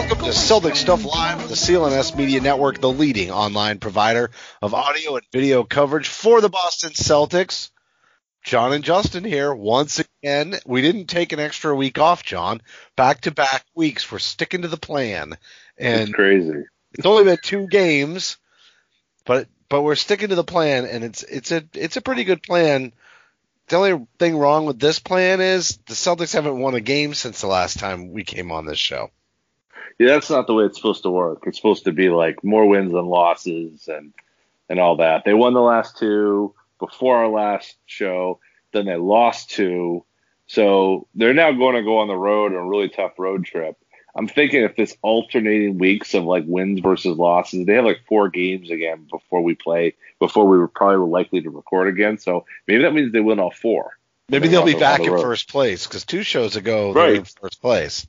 [0.00, 4.30] Welcome to Celtics Stuff Live, the CLNS Media Network, the leading online provider
[4.62, 7.68] of audio and video coverage for the Boston Celtics.
[8.42, 10.54] Jon and Justin here once again.
[10.64, 12.62] We didn't take an extra week off, Jon.
[12.96, 14.10] Back to back weeks.
[14.10, 15.36] We're sticking to the plan.
[15.76, 16.64] And It's crazy.
[16.94, 18.38] it's only been two games,
[19.26, 22.42] but but we're sticking to the plan, and it's it's a it's a pretty good
[22.42, 22.94] plan.
[23.68, 27.42] The only thing wrong with this plan is the Celtics haven't won a game since
[27.42, 29.10] the last time we came on this show.
[29.98, 31.44] Yeah, that's not the way it's supposed to work.
[31.46, 34.12] It's supposed to be like more wins than losses and
[34.68, 35.24] and all that.
[35.24, 38.40] They won the last two before our last show,
[38.72, 40.04] then they lost two.
[40.46, 43.76] So they're now going to go on the road on a really tough road trip.
[44.14, 48.28] I'm thinking if this alternating weeks of like wins versus losses, they have like four
[48.28, 52.18] games again before we play, before we were probably likely to record again.
[52.18, 53.96] So maybe that means they win all four.
[54.28, 56.92] Maybe they'll be on the- on back the in first place because two shows ago
[56.92, 58.06] they were in first place.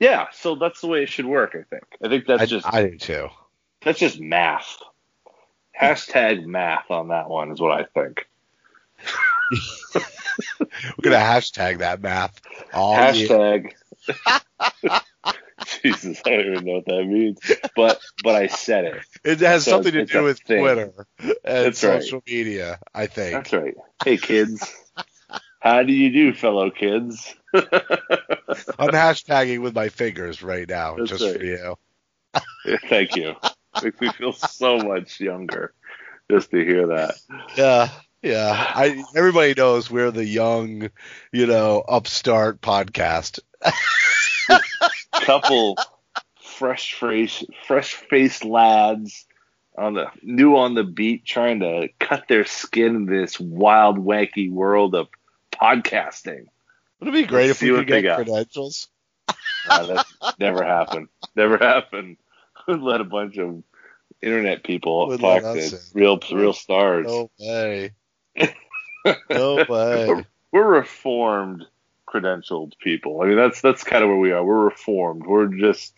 [0.00, 1.54] Yeah, so that's the way it should work.
[1.54, 1.84] I think.
[2.04, 3.28] I think that's I, just I do too.
[3.84, 4.78] That's just math.
[5.80, 8.26] Hashtag math on that one is what I think.
[10.60, 12.40] We're gonna hashtag that math.
[12.72, 12.96] All.
[12.96, 13.72] Hashtag.
[15.82, 17.38] Jesus, I don't even know what that means,
[17.76, 19.02] but but I said it.
[19.24, 20.60] It has So something to do with thing.
[20.60, 22.02] Twitter and That's right.
[22.02, 22.78] social media.
[22.94, 23.32] I think.
[23.32, 23.74] That's right.
[24.04, 24.72] Hey kids,
[25.60, 27.34] how do you do, fellow kids?
[28.78, 31.36] I'm hashtagging with my fingers right now, That's just right.
[31.36, 31.78] for you.
[32.88, 33.34] Thank you.
[33.82, 35.72] Makes me feel so much younger
[36.30, 37.14] just to hear that.
[37.56, 37.88] Yeah,
[38.22, 38.72] yeah.
[38.74, 40.90] I everybody knows we're the young,
[41.32, 43.40] you know, upstart podcast.
[45.12, 45.76] couple
[46.40, 49.26] fresh face fresh faced lads
[49.76, 54.50] on the new on the beat trying to cut their skin in this wild wacky
[54.50, 55.08] world of
[55.52, 56.46] podcasting.
[57.00, 58.88] Would it be great if we could get credentials?
[59.68, 61.08] That's never happened.
[61.36, 62.16] Never happened.
[62.68, 63.62] Let a bunch of
[64.20, 67.06] internet people Would talk to real real stars.
[67.06, 67.92] No way.
[69.30, 70.06] No way.
[70.08, 71.64] We're, we're reformed
[72.06, 73.22] credentialed people.
[73.22, 74.44] I mean that's that's kind of where we are.
[74.44, 75.24] We're reformed.
[75.24, 75.94] We're just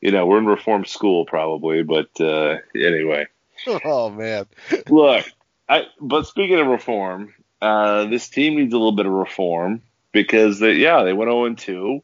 [0.00, 3.26] you know, we're in reform school probably, but uh anyway.
[3.66, 4.46] Oh man.
[4.88, 5.24] Look,
[5.68, 9.82] I but speaking of reform, uh, this team needs a little bit of reform
[10.14, 12.02] because they, yeah, they went 0 2.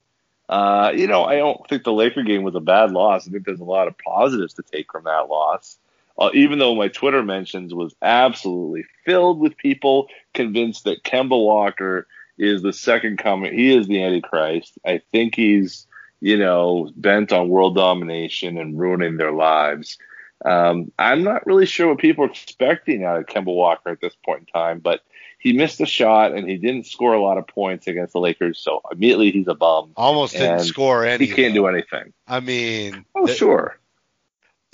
[0.50, 3.26] Uh, you know, I don't think the Laker game was a bad loss.
[3.26, 5.78] I think there's a lot of positives to take from that loss.
[6.18, 12.08] Uh, even though my Twitter mentions was absolutely filled with people convinced that Kemba Walker
[12.36, 13.54] is the second coming.
[13.54, 14.72] He is the Antichrist.
[14.84, 15.86] I think he's,
[16.20, 19.98] you know, bent on world domination and ruining their lives.
[20.44, 24.16] Um, I'm not really sure what people are expecting out of Kemba Walker at this
[24.24, 25.02] point in time, but
[25.40, 28.58] he missed a shot and he didn't score a lot of points against the Lakers,
[28.60, 29.92] so immediately he's a bum.
[29.96, 31.26] Almost didn't score any.
[31.26, 32.12] He can't do anything.
[32.28, 33.78] I mean, Oh, th- sure.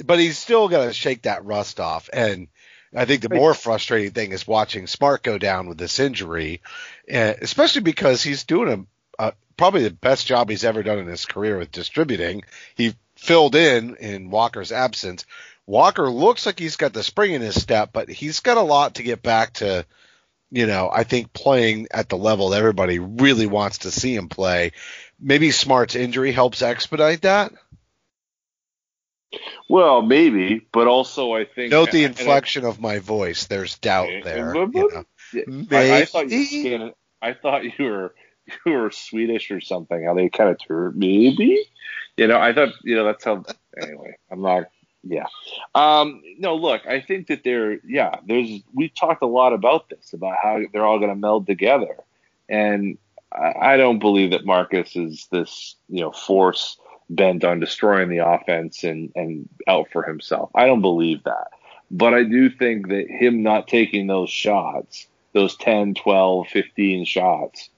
[0.04, 2.10] but he's still got to shake that rust off.
[2.12, 2.48] And
[2.94, 6.62] I think the more frustrating thing is watching Smart go down with this injury,
[7.12, 8.86] uh, especially because he's doing
[9.18, 12.42] a, a probably the best job he's ever done in his career with distributing.
[12.74, 15.24] He filled in in Walker's absence.
[15.66, 18.96] Walker looks like he's got the spring in his step, but he's got a lot
[18.96, 19.86] to get back to.
[20.50, 24.28] You know, I think playing at the level that everybody really wants to see him
[24.28, 24.72] play.
[25.18, 27.52] Maybe Smart's injury helps expedite that.
[29.68, 33.46] Well, maybe, but also I think Note the and I- inflection of my voice.
[33.46, 34.54] There's doubt there.
[34.54, 35.04] you know.
[35.72, 36.70] I, I thought you Maybe.
[36.70, 38.14] were Scan- I thought you were
[38.64, 40.04] you were Swedish or something.
[40.04, 41.64] How they kind of maybe.
[42.16, 43.44] You know, I thought you know that's how.
[43.80, 44.64] Anyway, I'm not.
[45.08, 45.26] Yeah.
[45.74, 46.22] Um.
[46.38, 48.16] No, look, I think that they're yeah.
[48.26, 51.96] There's we talked a lot about this about how they're all going to meld together,
[52.48, 52.98] and
[53.32, 58.26] I, I don't believe that Marcus is this you know force bent on destroying the
[58.26, 60.50] offense and and out for himself.
[60.54, 61.48] I don't believe that.
[61.90, 67.70] But I do think that him not taking those shots, those 10, 12, 15 shots,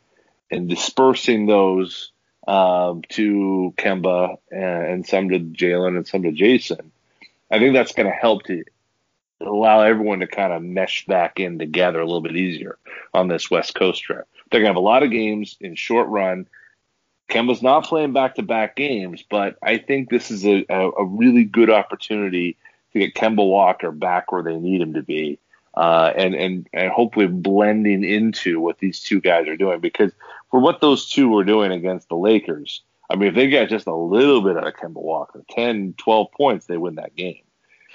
[0.51, 2.11] and dispersing those
[2.47, 6.91] um, to Kemba and some to Jaylen and some to Jayson,
[7.51, 8.65] I think that's going to help to
[9.41, 12.79] allow everyone to kind of mesh back in together a little bit easier
[13.15, 14.27] on this West Coast trip.
[14.51, 16.47] They're going to have a lot of games in short run.
[17.29, 21.05] Kemba's not playing back to back games, but I think this is a, a, a
[21.05, 22.57] really good opportunity
[22.93, 25.39] to get Kemba Walker back where they need him to be.
[25.75, 30.11] Uh, and, and, and hopefully blending into what these two guys are doing because
[30.51, 33.87] for what those two were doing against the Lakers, I mean, if they got just
[33.87, 37.43] a little bit out of Kemba Walker, 10, 12 points, they win that game.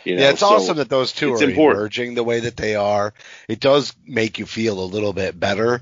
[0.04, 0.22] You know?
[0.24, 1.80] Yeah, it's So awesome that those two are important.
[1.80, 3.14] emerging the way that they are.
[3.48, 5.82] It does make you feel a little bit better.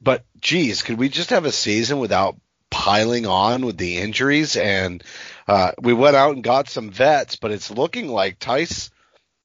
[0.00, 2.36] But geez, could we just have a season without
[2.70, 4.56] piling on with the injuries?
[4.56, 5.02] And
[5.46, 8.90] uh, we went out and got some vets, but it's looking like Theis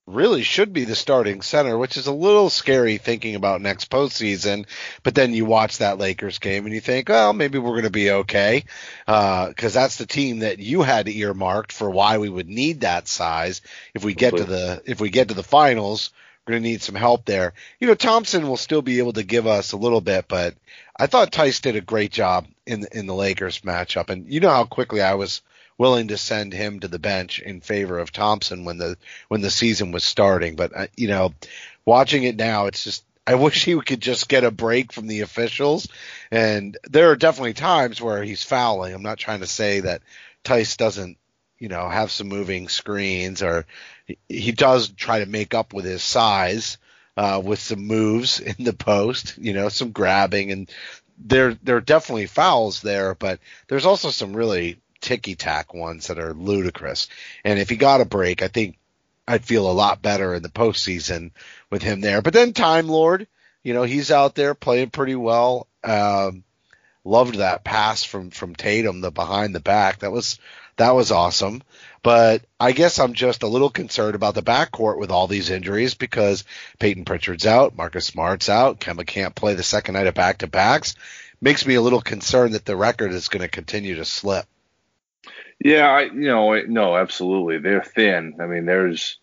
[0.07, 4.65] really should be the starting center, which is a little scary thinking about next postseason.
[5.03, 7.89] But then you watch that Lakers game and you think, well, maybe we're going to
[7.89, 8.63] be okay,
[9.07, 13.07] uh, because that's the team that you had earmarked for why we would need that
[13.07, 13.61] size
[13.93, 16.11] if we get to the if we get to the finals.
[16.45, 17.53] We're going to need some help there.
[17.77, 20.55] You know, Thompson will still be able to give us a little bit, but
[20.95, 24.49] I thought Theis did a great job in in the Lakers matchup, and you know
[24.49, 25.41] how quickly I was
[25.77, 28.97] willing to send him to the bench in favor of Thompson when the
[29.27, 30.55] when the season was starting.
[30.55, 31.33] But uh, you know,
[31.85, 35.19] watching it now, it's just I wish he could just get a break from the
[35.21, 35.89] officials.
[36.31, 38.93] And there are definitely times where he's fouling.
[38.93, 40.01] I'm not trying to say that
[40.45, 41.17] Theis doesn't,
[41.59, 43.65] you know, have some moving screens or
[44.29, 46.77] he, does try to make up with his size.
[47.17, 50.71] Uh, with some moves in the post, you know, some grabbing, and
[51.17, 56.19] there there are definitely fouls there, but there's also some really ticky tack ones that
[56.19, 57.07] are ludicrous.
[57.43, 58.77] And if he got a break, I think
[59.27, 61.31] I'd feel a lot better in the postseason
[61.69, 62.21] with him there.
[62.21, 63.27] But then Time Lord,
[63.63, 65.67] you know, he's out there playing pretty well.
[65.83, 66.43] Um,
[67.03, 69.99] loved that pass from from Tatum, the behind the back.
[69.99, 70.39] That was
[70.77, 71.63] that was awesome.
[72.03, 75.95] But I guess I'm just a little concerned about the backcourt with all these injuries
[75.95, 76.45] because
[76.79, 80.47] Peyton Pritchard's out, Marcus Smart's out, Kemba can't play the second night of back to
[80.47, 80.95] backs.
[81.41, 84.45] Makes me a little concerned that the record is going to continue to slip.
[85.63, 87.57] Yeah, I, you know, no, absolutely.
[87.57, 88.35] They're thin.
[88.39, 89.17] I mean, there's,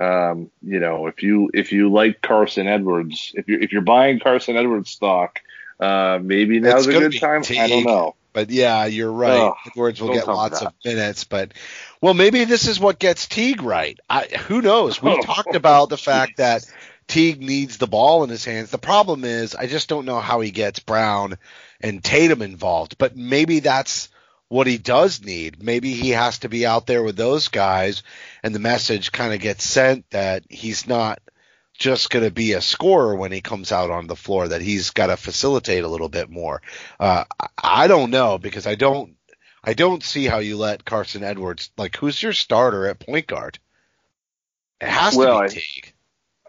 [0.00, 4.20] um, you know, if you if you like Carson Edwards, if you're if you're buying
[4.20, 5.40] Carson Edwards stock,
[5.80, 7.42] uh, maybe now's It's a good time.
[7.58, 8.14] I don't know.
[8.32, 9.48] But yeah, you're right.
[9.48, 11.52] Ugh, Edwards will get lots of minutes, but
[12.00, 13.98] well, maybe this is what gets Teague right.
[14.08, 15.02] I, who knows?
[15.02, 16.64] We Oh, talked about the fact that
[17.08, 18.70] Teague needs the ball in his hands.
[18.70, 21.36] The problem is, I just don't know how he gets Brown
[21.82, 22.96] and Tatum involved.
[22.96, 24.08] But maybe that's
[24.52, 25.62] what he does need.
[25.62, 28.02] Maybe he has to be out there with those guys,
[28.42, 31.20] and the message kind of gets sent that he's not
[31.72, 34.90] just going to be a scorer when he comes out on the floor, that he's
[34.90, 36.60] got to facilitate a little bit more.
[37.00, 37.46] Uh, I-
[37.84, 39.16] I don't know because I don't,
[39.64, 43.58] I don't see how you let Carson Edwards, like, who's your starter at point guard?
[44.82, 45.94] It has Well, to be Teague.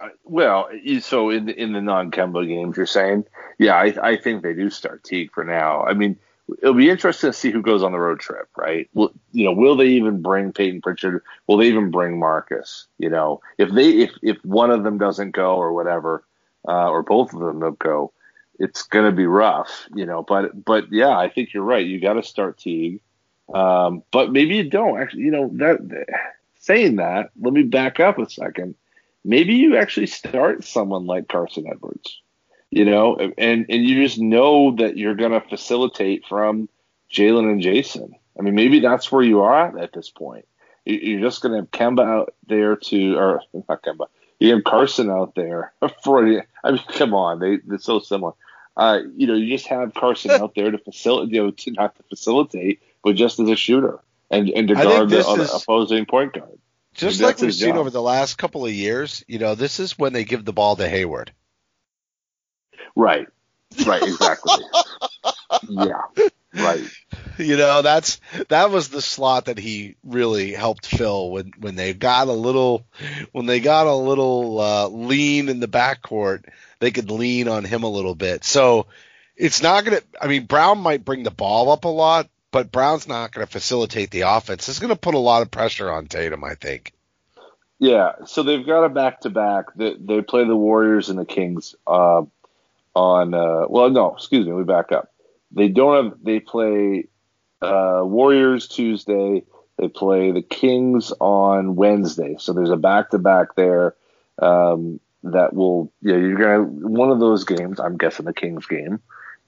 [0.01, 0.67] Uh, Well,
[0.99, 3.23] so in the, in the non Kemba games, you're saying,
[3.57, 5.85] yeah, I, I think they do start Teague for now.
[5.85, 6.17] I mean,
[6.61, 8.89] it'll be interesting to see who goes on the road trip, right?
[8.93, 11.23] Will, you know, will they even bring Peyton Pritchard?
[11.47, 12.87] Will they even bring Marcus?
[12.97, 16.23] You know, if they if if one of them doesn't go or whatever,
[16.67, 18.13] uh, or both of them don't go,
[18.59, 20.23] it's going to be rough, you know.
[20.23, 21.85] But but yeah, I think you're right.
[21.85, 23.01] You got to start Teague,
[23.53, 24.99] um, but maybe you don't.
[25.01, 26.07] Actually, you know that
[26.59, 28.75] saying that, let me back up a second
[29.23, 32.21] maybe you actually start someone like Carson Edwards,
[32.75, 36.69] you know, and and you just know that you're going to facilitate from
[37.11, 38.13] Jaylen and Jayson.
[38.37, 40.45] I mean, maybe that's where you are at at this point.
[40.85, 44.07] You- You're just going to have Kemba out there to, or not Kemba.
[44.39, 45.71] You have Carson out there
[46.03, 46.25] for.
[46.63, 48.33] I mean, come on, they they're so similar.
[48.75, 51.95] Uh, you know, you just have Carson out there to facilitate, you know, to not
[51.95, 53.99] to facilitate, but just as a shooter
[54.31, 56.57] and and to guard the is- opposing point guard.
[56.95, 57.77] Just like we've seen job.
[57.77, 60.75] over the last couple of years, you know, this is when they give the ball
[60.75, 61.31] to Hayward.
[62.95, 63.27] Right.
[63.85, 64.63] Right, exactly.
[65.69, 66.01] yeah.
[66.55, 66.83] Right.
[67.37, 71.93] You know, that's that was the slot that he really helped fill when when they
[71.93, 72.85] got a little
[73.31, 76.45] when they got a little uh, lean in the backcourt,
[76.79, 78.43] they could lean on him a little bit.
[78.43, 78.85] So
[79.35, 80.01] it's not gonna.
[80.21, 84.11] I mean, Brown might bring the ball up a lot, but Brown's not gonna facilitate
[84.11, 84.69] the offense.
[84.69, 86.93] It's gonna put a lot of pressure on Tatum, I think.
[87.79, 88.25] Yeah.
[88.25, 89.73] So they've got a back to back.
[89.75, 92.23] They they play the Warriors and the Kings uh,
[92.95, 93.33] on.
[93.33, 94.53] Uh, well, no, excuse me.
[94.53, 95.11] We back up.
[95.51, 96.23] They don't have.
[96.23, 97.07] They play
[97.61, 99.43] uh, Warriors Tuesday.
[99.77, 102.35] They play the Kings on Wednesday.
[102.39, 103.95] So there's a back to back there
[104.39, 105.91] um, that will.
[106.01, 107.79] Yeah, you're gonna one of those games.
[107.79, 108.99] I'm guessing the Kings game.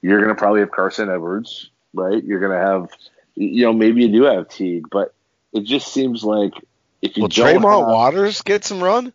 [0.02, 2.22] You're gonna probably have Carson Edwards, right?
[2.22, 2.90] You're gonna have,
[3.34, 5.14] you know, maybe you do have Teague, but
[5.52, 6.52] it just seems like
[7.02, 9.12] if you Will don't Tremont have- Waters get some run?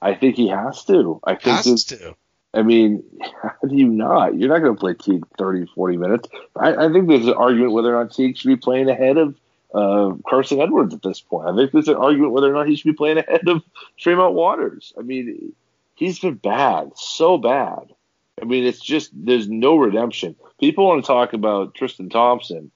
[0.00, 1.20] I think he has to.
[1.24, 2.16] I think Has to.
[2.52, 3.02] I mean,
[3.42, 4.38] how do you not?
[4.38, 6.28] You're not going to play Teague 30, 40 minutes.
[6.56, 9.34] I, I think there's an argument whether or not Teague should be playing ahead of
[9.74, 11.48] uh, Carson Edwards at this point.
[11.48, 13.62] I think there's an argument whether or not he should be playing ahead of
[13.98, 14.92] Tremont Waters.
[14.98, 15.52] I mean,
[15.94, 17.92] he's been bad, so bad.
[18.40, 20.34] I mean, it's just there's no redemption.
[20.58, 22.70] People want to talk about Tristan Thompson.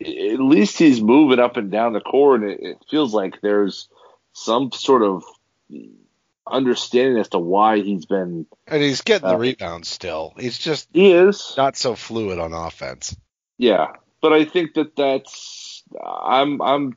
[0.00, 3.88] At least he's moving up and down the court, and it, it feels like there's
[4.32, 5.22] some sort of
[6.50, 8.46] understanding as to why he's been.
[8.66, 10.34] And he's getting the Uh, rebounds still.
[10.38, 13.16] He's just He is, not so fluid on offense.
[13.58, 13.88] yeah,
[14.20, 16.96] but I think that that's I'm I'm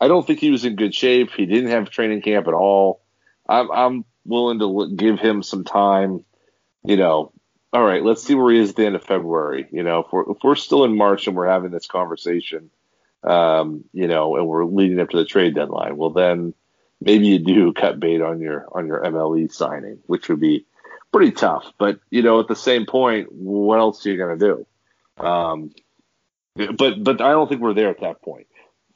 [0.00, 1.30] I don't think he was in good shape.
[1.30, 3.02] He didn't have training camp at all.
[3.48, 6.24] I'm I'm willing to give him some time.
[6.84, 7.32] You know,
[7.72, 9.66] all right, let's see where he is at the end of February.
[9.70, 12.70] You know, if we're if we're still in March and we're having this conversation,
[13.24, 16.52] um, you know, and we're leading up to the trade deadline, well then
[17.00, 20.66] maybe you do cut bait on your on your MLE signing, which would be
[21.12, 21.72] pretty tough.
[21.78, 25.24] But you know, at the same point, what else are you going to do?
[25.24, 25.70] Um,
[26.54, 28.46] but but I don't think we're there at that point.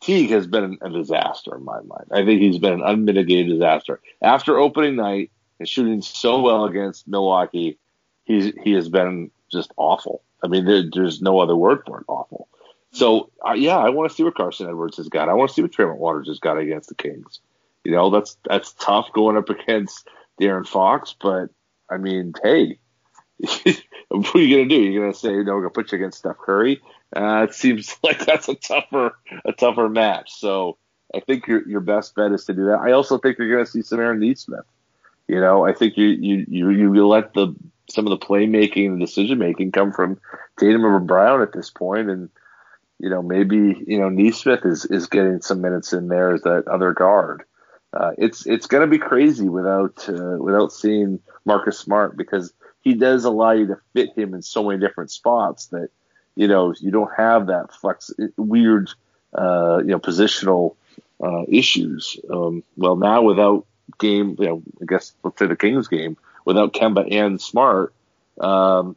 [0.00, 2.07] Teague has been a disaster in my mind.
[2.11, 4.00] I think he's been an unmitigated disaster.
[4.23, 7.78] After opening night and shooting so well against Milwaukee,
[8.25, 10.23] he's he has been just awful.
[10.42, 12.07] I mean, there, there's no other word for it.
[12.09, 12.49] Awful.
[12.92, 15.28] So uh, yeah, I want to see what Carson Edwards has got.
[15.28, 17.40] I want to see what Tremont Waters has got against the Kings.
[17.85, 20.09] You know, that's that's tough going up against
[20.41, 21.49] De'Aaron Fox, but
[21.91, 22.79] I mean, hey,
[24.09, 24.81] what are you gonna do?
[24.81, 26.81] You're gonna say, no, we're gonna put you against Steph Curry?
[27.15, 30.33] Uh, it seems like that's a tougher a tougher match.
[30.33, 30.77] So
[31.15, 32.81] I think your your best bet is to do that.
[32.81, 34.67] I also think you're gonna see some Aaron Nesmith.
[35.29, 37.55] You know, I think you you you you let the
[37.89, 40.21] some of the playmaking and decision making come from
[40.59, 42.29] Tatum or Brown at this point, and
[42.99, 46.69] you know maybe you know Nesmith is is getting some minutes in there as that
[46.69, 47.45] other guard.
[47.92, 52.94] Uh, it's it's going to be crazy without uh, without seeing Marcus Smart because he
[52.94, 55.90] does allow you to fit him in so many different spots that
[56.37, 58.90] you know you don't have that flex weird
[59.35, 60.76] uh, you know positional
[61.23, 62.16] uh, issues.
[62.30, 63.66] Um, well, now without
[63.99, 67.92] game, you know, I guess let's say the Kings game without Kemba and Smart,
[68.40, 68.97] um,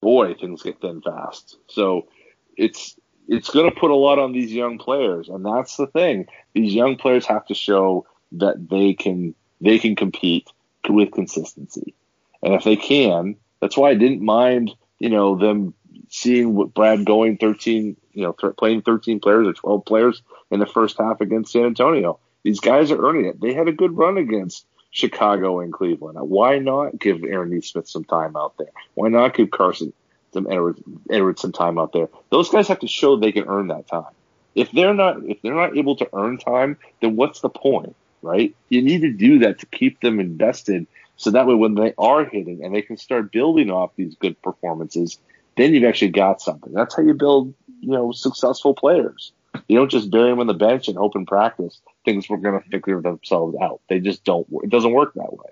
[0.00, 1.56] boy, things get thin fast.
[1.68, 2.08] So
[2.56, 2.94] it's
[3.26, 6.26] it's going to put a lot on these young players, and that's the thing.
[6.54, 10.48] These young players have to show that they can they can compete
[10.88, 11.94] with consistency,
[12.42, 15.74] and if they can, that's why I didn't mind you know them
[16.08, 20.60] seeing what Brad going 13 you know th- playing 13 players or 12 players in
[20.60, 22.18] the first half against San Antonio.
[22.42, 23.40] These guys are earning it.
[23.40, 26.18] They had a good run against Chicago and Cleveland.
[26.20, 28.70] Why not give Aaron Nesmith some time out there?
[28.94, 29.92] Why not give Carson
[30.32, 30.80] some Edwards,
[31.10, 32.08] Edwards some time out there?
[32.30, 34.12] Those guys have to show they can earn that time.
[34.54, 38.54] If they're not if they're not able to earn time, then what's the point, right?
[38.68, 42.24] You need to do that to keep them invested, so that way when they are
[42.24, 45.18] hitting and they can start building off these good performances,
[45.56, 46.72] then you've actually got something.
[46.72, 49.32] That's how you build, you know, successful players.
[49.66, 52.62] You don't just bury them on the bench and hope in practice things were going
[52.62, 53.80] to figure themselves out.
[53.88, 54.46] They just don't.
[54.62, 55.50] It doesn't work that way.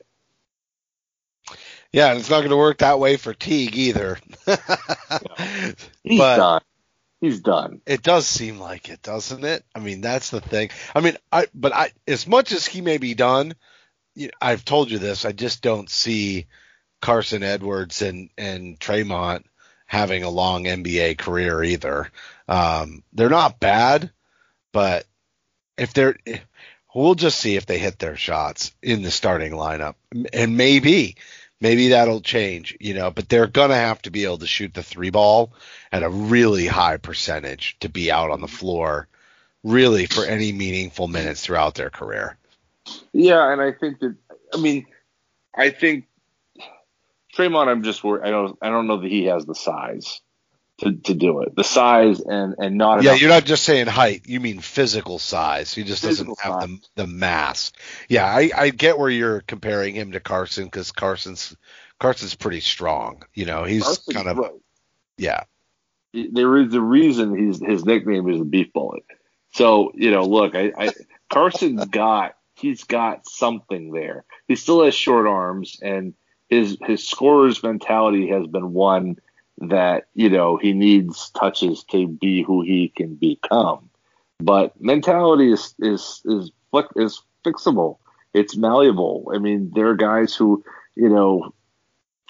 [1.93, 4.19] Yeah, and it's not going to work that way for Teague either.
[6.05, 6.61] He's But- done.
[7.21, 7.81] He's done.
[7.87, 9.65] It does seem like it, doesn't it?
[9.75, 10.71] I mean, that's the thing.
[10.95, 13.55] I mean, I but I as much as he may be done,
[14.41, 15.25] I've told you this.
[15.25, 16.47] I just don't see
[17.01, 19.47] Carson Edwards and and Tremont
[19.87, 22.11] having a long NBA career either.
[22.49, 24.11] Um, they're not bad,
[24.73, 25.07] but
[25.79, 26.17] if they're,
[26.95, 29.95] we'll just see if they hit their shots in the starting lineup,
[30.33, 31.17] and maybe.
[31.61, 34.75] Maybe that'll change, you know, but they're going to have to be able to shoot
[34.75, 35.53] the three ball
[35.91, 39.09] at a really high percentage to be out on the floor
[39.65, 42.37] really for any meaningful minutes throughout their career.
[43.13, 44.17] Yeah, and I think that.
[44.55, 44.87] I mean,
[45.55, 46.07] I think
[47.33, 47.69] Tremont.
[47.69, 48.27] I'm just worried.
[48.27, 48.57] I don't.
[48.63, 50.21] I don't know that he has the size.
[50.79, 51.57] To, to do it.
[51.57, 54.23] The size and and not Yeah, enough- you're not just saying height.
[54.27, 55.73] You mean physical size.
[55.75, 56.81] He just Physical doesn't have size.
[56.97, 57.73] the the mass.
[58.09, 61.57] Yeah, I, I get where you're comparing him to Carson because Carson's
[61.99, 63.23] Carson's pretty strong.
[63.35, 64.53] You know, he's Carson's kind of right.
[65.17, 65.45] yeah.
[66.13, 69.03] there is a reason he's his nickname is the beef bullet.
[69.55, 70.91] So you know, look, I, I
[71.31, 74.25] Carson's got he's got something there.
[74.49, 76.15] He still has short arms, and
[76.49, 79.17] his his scorer's mentality has been one
[79.59, 83.91] that you know he needs touches to be who he can become.
[84.39, 86.51] But mentality is is is
[86.97, 87.99] is fixable.
[88.35, 89.33] It's malleable.
[89.35, 91.53] I mean, there are guys who you know.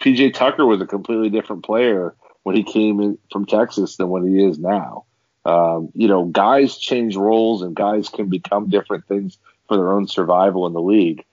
[0.02, 4.23] PJ Tucker was a completely different player when he came in from Texas than what
[4.23, 5.06] he is now.
[5.47, 10.06] Um, you know, guys change roles and guys can become different things for their own
[10.06, 11.25] survival in the league.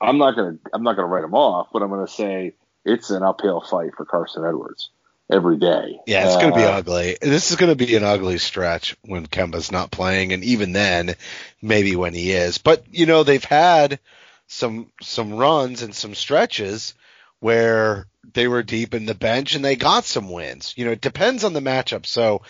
[0.00, 3.22] I'm not gonna I'm not gonna write him off, but I'm gonna say it's an
[3.22, 4.90] uphill fight for Carson Edwards
[5.30, 5.98] every day.
[6.06, 7.18] Yeah, it's going to be Uh, ugly.
[7.20, 11.14] This is going to be an ugly stretch when Kemba's not playing, and even then,
[11.60, 12.58] maybe when he is.
[12.58, 14.00] But you know, they've had
[14.48, 16.94] some some runs and some stretches
[17.40, 20.74] where they were deep in the bench and they got some wins.
[20.76, 22.06] You know, it depends on the matchup.
[22.06, 22.42] So,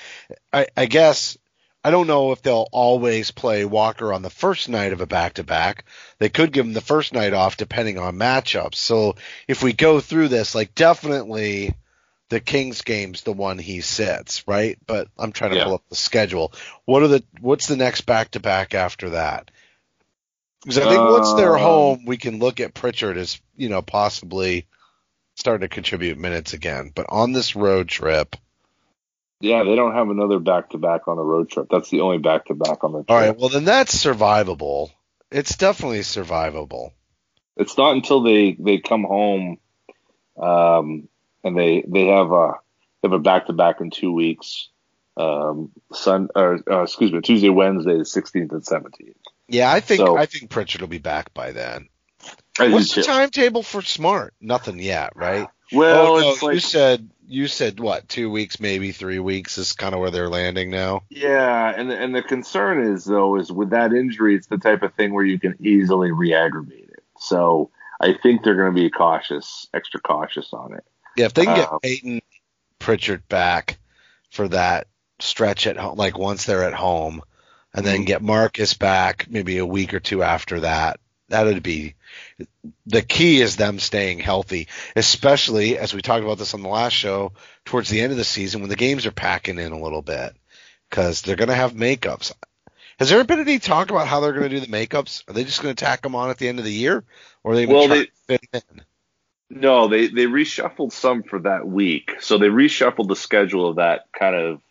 [0.53, 1.39] I, I guess
[1.85, 5.35] I don't know if they'll always play Walker on the first night of a back
[5.35, 5.85] to back.
[6.19, 8.77] They could give him the first night off depending on matchups.
[8.77, 9.17] So
[9.49, 11.75] if we go through this, like definitely
[12.33, 14.79] the Kings game's the one he sits, right?
[14.87, 15.65] But I'm trying to Yeah.
[15.65, 16.55] pull up the schedule.
[16.87, 19.51] What are the what's the next back to back after that?
[20.63, 23.83] Because I think once they're Um, home, we can look at Pritchard as you know
[23.83, 24.67] possibly
[25.37, 26.91] starting to contribute minutes again.
[26.95, 28.35] But on this road trip,
[29.41, 31.67] Yeah, they don't have another back to back on the road trip.
[31.71, 33.11] That's the only back to back on the trip.
[33.11, 34.91] all right, well then that's survivable.
[35.31, 36.93] It's definitely survivable.
[37.59, 39.59] It's not until they they come home,
[40.41, 41.09] um,
[41.45, 42.55] and they they have a
[43.03, 44.69] they have a back to back in two weeks.
[45.17, 49.15] Um, Sun or uh, excuse me, Tuesday, Wednesday, the 16th and 17th.
[49.49, 51.89] Yeah, I think So- I think Pritchard will be back by then.
[52.59, 54.35] What's the timetable for Smart?
[54.41, 55.49] Nothing yet, right?
[55.73, 58.09] Well, oh, no, like you said you said what?
[58.09, 61.03] Two weeks, maybe three weeks is kind of where they're landing now.
[61.09, 64.95] yeah, and and the concern is though is with that injury, it's the type of
[64.95, 67.03] thing where you can easily re-aggravate it.
[67.19, 70.85] So I think they're going to be cautious, extra cautious on it.
[71.17, 72.23] Yeah, if they can get Uh, Peyton
[72.79, 73.79] Pritchard back
[74.31, 74.87] for that
[75.21, 77.23] stretch at home, like once they're at home,
[77.75, 78.07] and then Mhm.
[78.07, 81.95] get Marcus back maybe a week or two after that, that would be
[82.87, 86.93] the key is them staying healthy, especially as we talked about this on the last
[86.93, 87.33] show
[87.65, 90.35] towards the end of the season when the games are packing in a little bit
[90.91, 92.33] because they're going to have makeups.
[92.99, 95.27] Has there been any talk about how they're going to do the makeups?
[95.29, 97.03] Are they just going to tack them on at the end of the year,
[97.43, 98.83] or are they going Well, they- fit in?
[99.55, 102.17] No, they they reshuffled some for that week.
[102.21, 104.63] So they reshuffled the schedule of that kind of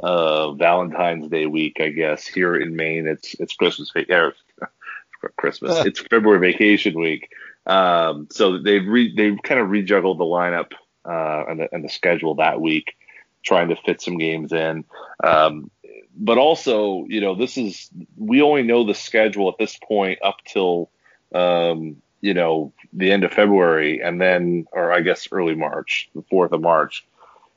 [0.00, 2.28] uh, Valentine's Day week, I guess.
[2.28, 4.34] Here in Maine, it's it's Christmas er,
[5.36, 5.84] Christmas.
[5.84, 7.28] it's February vacation week.
[7.66, 10.72] Um, so they've re- they've kind of rejuggled the lineup
[11.04, 12.94] uh, and the and the schedule that week,
[13.42, 14.84] trying to fit some games in.
[15.24, 15.72] Um,
[16.16, 20.36] but also, you know, this is we only know the schedule at this point up
[20.46, 20.88] till
[21.34, 26.22] um, you know the end of February, and then, or I guess early March, the
[26.22, 27.06] fourth of March,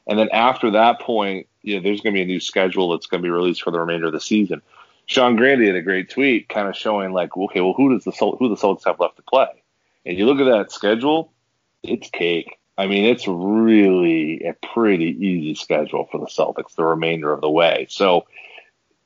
[0.07, 3.07] and then after that point, you know, there's going to be a new schedule that's
[3.07, 4.61] going to be released for the remainder of the season.
[5.05, 8.11] Sean Grande had a great tweet, kind of showing like, okay, well, who does the
[8.11, 9.47] who the Celtics have left to play?
[10.05, 11.31] And you look at that schedule,
[11.81, 12.57] it's cake.
[12.77, 17.49] I mean, it's really a pretty easy schedule for the Celtics the remainder of the
[17.49, 17.87] way.
[17.89, 18.25] So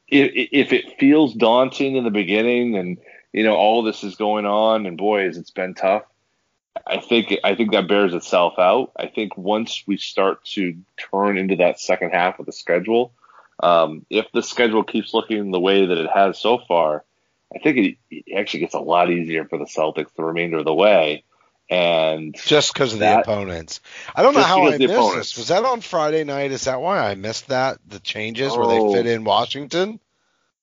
[0.07, 2.97] if, if it feels daunting in the beginning and,
[3.37, 6.01] you know, all this is going on and boy, has it's been tough.
[6.87, 8.93] I think, I think that bears itself out.
[8.97, 10.75] I think once we start to
[11.11, 13.13] turn into that second half of the schedule,
[13.61, 17.03] um, if the schedule keeps looking the way that it has so far,
[17.55, 20.65] I think it, it actually gets a lot easier for the Celtics the remainder of
[20.65, 21.23] the way.
[21.69, 23.81] And just because of the opponents.
[24.15, 25.15] I don't know how I missed opponents.
[25.31, 25.37] this.
[25.37, 26.51] Was that on Friday night?
[26.51, 27.77] Is that why I missed that?
[27.87, 28.93] The changes where Oh.
[28.93, 29.99] they fit in Washington?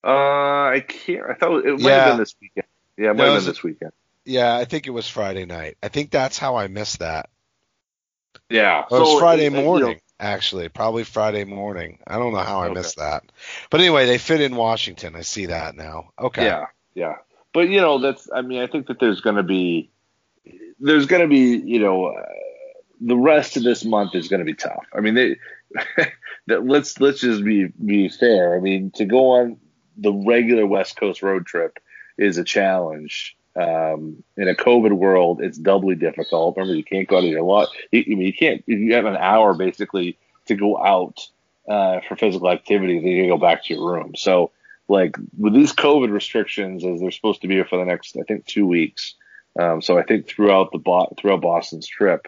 [0.04, 1.22] uh, I can't.
[1.30, 1.94] I thought it might Yeah.
[1.94, 2.63] have been this weekend.
[2.96, 3.92] Yeah, it might No, have been this weekend.
[4.24, 5.76] Yeah, I think it was Friday night.
[5.82, 7.30] I think that's how I missed that.
[8.50, 10.68] Yeah, it was Friday uh, you know, morning, actually.
[10.68, 11.98] Probably Friday morning.
[12.06, 12.78] I don't know how I Okay.
[12.78, 13.24] missed that.
[13.70, 15.16] But anyway, they fit in Washington.
[15.16, 16.10] I see that now.
[16.18, 16.42] Okay.
[16.44, 17.16] Yeah, yeah.
[17.52, 18.28] But you know, that's.
[18.34, 19.90] I mean, I think that there's going to be,
[20.80, 22.22] there's going to be, you know, uh,
[23.00, 24.86] the rest of this month is going to be tough.
[24.94, 25.36] I mean, they.
[26.46, 28.56] that let's let's just be be fair.
[28.56, 29.58] I mean, to go on
[29.96, 31.78] the regular West Coast road trip
[32.18, 33.36] is a challenge.
[33.56, 36.56] Um, in a COVID world, it's doubly difficult.
[36.56, 37.68] Remember, you can't go out of your lot.
[37.92, 38.64] You, I mean, you can't.
[38.66, 41.28] You have an hour basically to go out
[41.68, 44.14] uh, for physical activity, then you go back to your room.
[44.16, 44.50] So,
[44.88, 48.44] like with these COVID restrictions, as they're supposed to be for the next, I think,
[48.44, 49.14] two weeks.
[49.58, 52.26] Um, so I think throughout the Bo- throughout Boston's trip,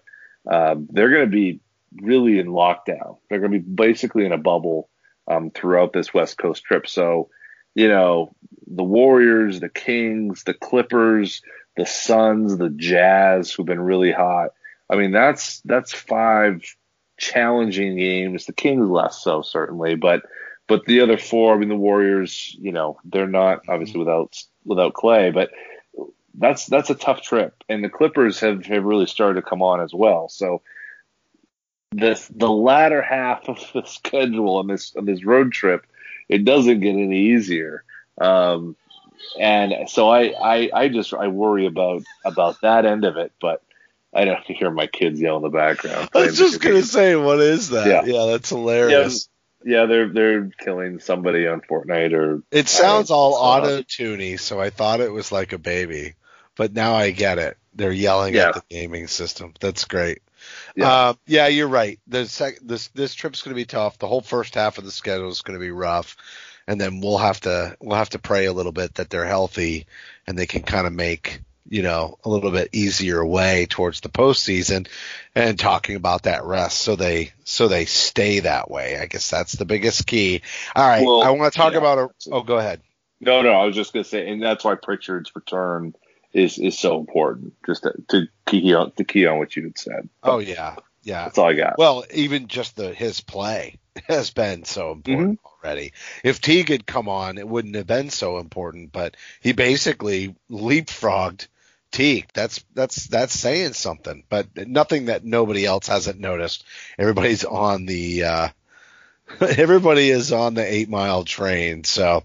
[0.51, 1.61] uh, they're going to be
[2.01, 3.19] really in lockdown.
[3.29, 4.89] They're going to be basically in a bubble
[5.29, 6.89] um, throughout this West Coast trip.
[6.89, 7.29] So,
[7.75, 8.35] you know,
[8.67, 11.43] the Warriors, the Kings, the Clippers,
[11.77, 14.51] the Suns, the Jazz, who've been really hot.
[14.91, 16.63] I mean, that's that's five
[17.19, 18.47] challenging games.
[18.47, 20.23] The Kings less so certainly, but
[20.69, 24.95] but the other four, I mean, the Warriors, you know, they're not obviously without without
[24.95, 25.51] Clay, but
[26.35, 29.81] that's that's a tough trip, and the Clippers have have really started to come on
[29.81, 30.29] as well.
[30.29, 30.63] So
[31.93, 35.87] this the latter half of the schedule on this on this road trip,
[36.29, 37.85] it doesn't get any easier.
[38.21, 38.77] Um,
[39.39, 43.63] and so I, I I just I worry about about that end of it, but
[44.15, 46.09] I don't have to hear my kids yell in the background.
[46.15, 47.87] I was just gonna say, what is that?
[47.87, 49.29] Yeah, yeah that's hilarious.
[49.65, 52.43] Yeah, yeah, they're they're killing somebody on Fortnite or.
[52.51, 56.15] It sounds all auto tuny, so I thought it was like a baby,
[56.55, 57.57] but now I get it.
[57.75, 58.49] They're yelling yeah.
[58.49, 59.55] at the gaming system.
[59.61, 60.23] That's great.
[60.77, 61.99] Yeah, uh, yeah you're right.
[62.07, 63.99] The sec- this this trip's going to be tough.
[63.99, 66.17] The whole first half of the schedule is going to be rough,
[66.67, 69.87] and then we'll have to we'll have to pray a little bit that they're healthy
[70.27, 74.09] and they can kind of make you know, a little bit easier way towards the
[74.09, 74.87] postseason
[75.35, 78.99] and talking about that rest so they so they stay that way.
[78.99, 80.43] I guess that's the biggest key.
[80.75, 81.05] All right.
[81.05, 81.79] Well, I want to talk yeah.
[81.79, 82.81] about a oh go ahead.
[83.21, 85.95] No, no, I was just gonna say and that's why Pritchard's return
[86.33, 87.55] is is so important.
[87.65, 90.09] Just to, to key on to key on what you had said.
[90.23, 90.77] But oh yeah.
[91.03, 91.25] Yeah.
[91.25, 91.79] That's all I got.
[91.79, 95.67] Well, even just the his play has been so important mm-hmm.
[95.67, 95.93] already.
[96.23, 101.47] If Teague had come on, it wouldn't have been so important, but he basically leapfrogged
[101.93, 102.29] Teague.
[102.35, 106.65] That's that's that's saying something, but nothing that nobody else hasn't noticed.
[106.99, 108.49] Everybody's on the uh,
[109.41, 111.85] everybody is on the eight mile train.
[111.85, 112.25] So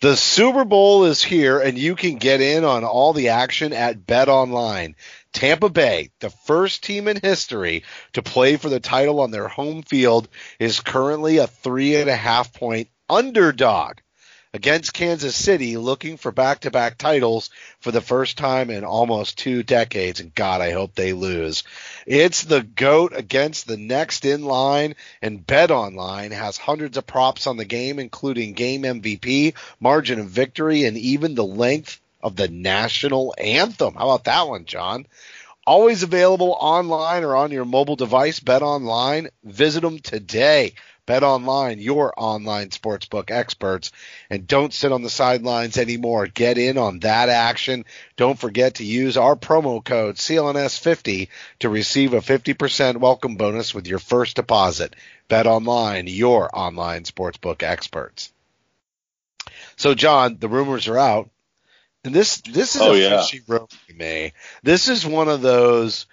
[0.00, 4.06] the Super Bowl is here, and you can get in on all the action at
[4.06, 4.94] BetOnline.
[5.32, 9.82] Tampa Bay, the first team in history to play for the title on their home
[9.82, 13.98] field, is currently a three and a half point underdog
[14.52, 19.38] against Kansas City looking for back to back titles for the first time in almost
[19.38, 20.20] two decades.
[20.20, 21.62] And God, I hope they lose.
[22.06, 27.56] It's the GOAT against the next in line, and BetOnline has hundreds of props on
[27.56, 33.34] the game, including game MVP, margin of victory, and even the length of the national
[33.38, 33.94] anthem.
[33.94, 35.06] How about that one, Jon?
[35.66, 38.40] Always available online or on your mobile device.
[38.40, 39.30] BetOnline.
[39.44, 40.74] Visit them today.
[41.06, 43.90] BetOnline, your online sportsbook experts.
[44.30, 46.28] And don't sit on the sidelines anymore.
[46.28, 47.84] Get in on that action.
[48.16, 51.28] Don't forget to use our promo code CLNS50
[51.60, 54.94] to receive a 50% welcome bonus with your first deposit.
[55.28, 58.32] BetOnline, your online sportsbook experts.
[59.76, 61.30] So, Jon, the rumors are out.
[62.04, 63.20] And this this is oh, a yeah.
[63.20, 64.32] fishy rumor to me.
[64.62, 66.06] This is one of those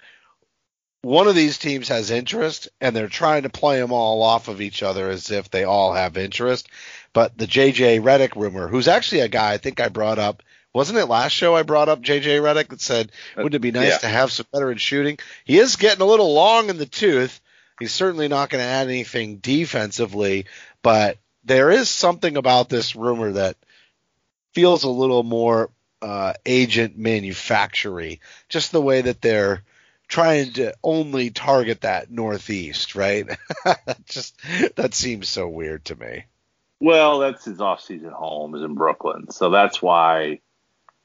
[1.02, 4.60] one of these teams has interest and they're trying to play them all off of
[4.60, 6.68] each other as if they all have interest.
[7.12, 10.42] But the JJ Redick rumor, who's actually a guy I think I brought up,
[10.74, 13.70] wasn't it last show I brought up JJ Redick that said, uh, wouldn't it be
[13.70, 13.98] nice yeah.
[13.98, 15.18] to have some veteran shooting?
[15.44, 17.40] He is getting a little long in the tooth.
[17.78, 20.46] He's certainly not going to add anything defensively,
[20.82, 23.56] but there is something about this rumor that
[24.52, 25.70] feels a little more
[26.02, 29.62] uh, agent manufacturing, just the way that they're
[30.08, 33.28] trying to only target that northeast, right?
[34.06, 34.40] Just
[34.76, 36.24] that seems so weird to me.
[36.80, 40.40] Well, that's his off-season home is in Brooklyn, so that's why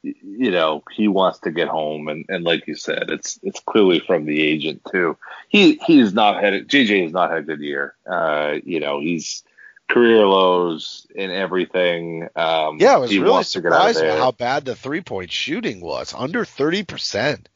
[0.03, 2.07] you know he wants to get home.
[2.07, 5.17] And, and like you said, it's it's clearly from the agent too.
[5.49, 7.95] He he's not had JJ has not had a good year.
[8.05, 9.43] Uh, you know he's
[9.89, 12.27] career lows in everything.
[12.35, 16.45] Um, yeah, I was really surprised at how bad the three point shooting was, under
[16.45, 17.49] thirty percent.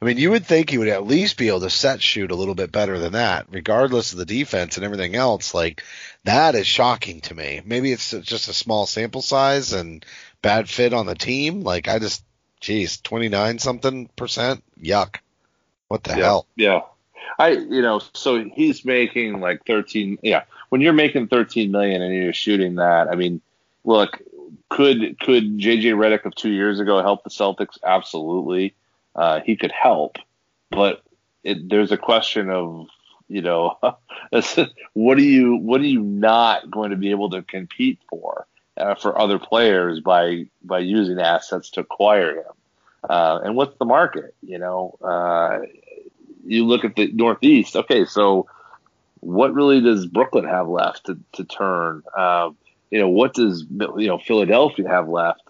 [0.00, 2.36] I mean, you would think he would at least be able to set shoot a
[2.36, 5.54] little bit better than that, regardless of the defense and everything else.
[5.54, 5.82] Like
[6.24, 7.62] that is shocking to me.
[7.64, 10.06] Maybe it's just a small sample size and
[10.40, 11.62] bad fit on the team.
[11.62, 12.22] Like I just,
[12.60, 14.62] geez, twenty nine something percent.
[14.80, 15.16] Yuck.
[15.88, 16.46] What the yeah, hell?
[16.54, 16.80] Yeah.
[17.38, 20.18] I, you know, so he's making like 13.
[20.22, 20.44] Yeah.
[20.68, 23.40] When you're making 13 million and you're shooting that, I mean,
[23.84, 24.20] look,
[24.68, 27.78] could, could JJ Redick of two years ago help the Celtics?
[27.84, 28.74] Absolutely
[29.18, 30.16] uh, he could help.
[30.70, 31.02] But
[31.42, 32.86] it, there's a question of
[33.28, 33.78] you know
[34.94, 38.94] what are you what are you not going to be able to compete for uh,
[38.94, 42.52] for other players by by using assets to acquire him
[43.08, 45.58] uh, and what's the market you know uh,
[46.46, 48.48] you look at the northeast okay so
[49.20, 52.02] what really does Brooklyn have left to, to turn?
[52.16, 52.56] Um,
[52.90, 55.42] you know, what does you know Philadelphia have left?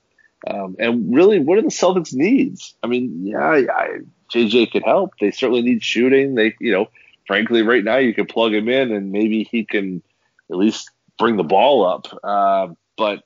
[0.46, 2.74] Um, and really, what are the Celtics' needs?
[2.82, 4.00] I mean, yeah, I,
[4.32, 5.14] JJ could help.
[5.20, 6.34] They certainly need shooting.
[6.34, 6.88] They, you know,
[7.26, 10.02] frankly, right now you could plug him in and maybe he can
[10.50, 12.06] at least bring the ball up.
[12.22, 13.24] Uh, but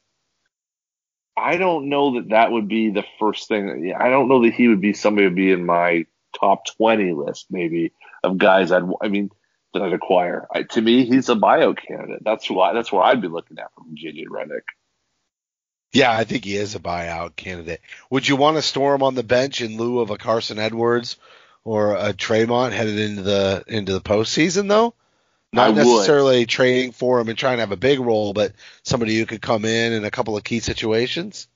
[1.36, 3.94] I don't know that that would be the first thing.
[3.98, 6.06] I don't know that he would be somebody would be in my
[6.38, 9.30] top 20 list, maybe of guys I'd, I mean,
[9.72, 10.46] that I'd acquire.
[10.52, 12.22] I, to me, he's a bio candidate.
[12.24, 14.62] That's why, that's where I'd be looking at from JJ Redick.
[15.92, 17.80] Yeah, I think he is a buyout candidate.
[18.10, 21.16] Would you want to store him on the bench in lieu of a Carson Edwards
[21.64, 24.94] or a Tremont headed into the into the postseason though?
[25.52, 28.54] Not necessarily trading for him and trying to have a big role, but
[28.84, 31.46] somebody who could come in in a couple of key situations.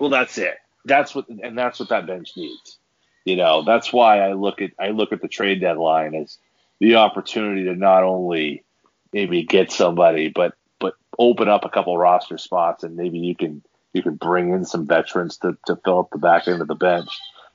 [0.00, 0.56] Well, that's it.
[0.86, 2.78] That's what, and that's what that bench needs.
[3.26, 6.38] You know, that's why I look at I look at the trade deadline as
[6.80, 8.64] the opportunity to not only
[9.12, 13.62] maybe get somebody, but but open up a couple roster spots, and maybe you can
[13.92, 16.74] you can bring in some veterans to, to fill up the back end of the
[16.74, 17.08] bench.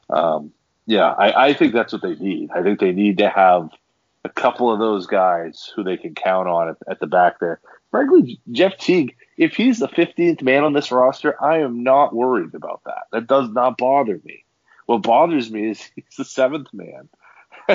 [0.09, 0.51] Um,
[0.85, 2.49] yeah, I, I think that's what they need.
[2.51, 3.69] I think they need to have
[4.23, 7.59] a couple of those guys who they can count on at, at the back there.
[7.91, 12.53] Frankly, Jeff Teague, if he's the 15th man on this roster, I am not worried
[12.53, 13.03] about that.
[13.11, 14.43] That does not bother me.
[14.85, 17.09] What bothers me is he's the seventh man.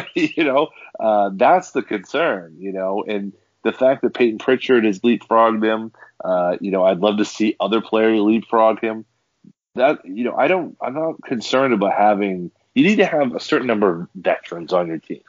[0.15, 5.01] you know, uh, that's the concern, you know, and the fact that Peyton Pritchard has
[5.01, 9.05] leapfrogged him, uh, you know, I'd love to see other players leapfrog him.
[9.75, 13.41] That, you know, I don't, I'm not concerned about having, you need to have a
[13.41, 15.23] certain number of veterans on your team.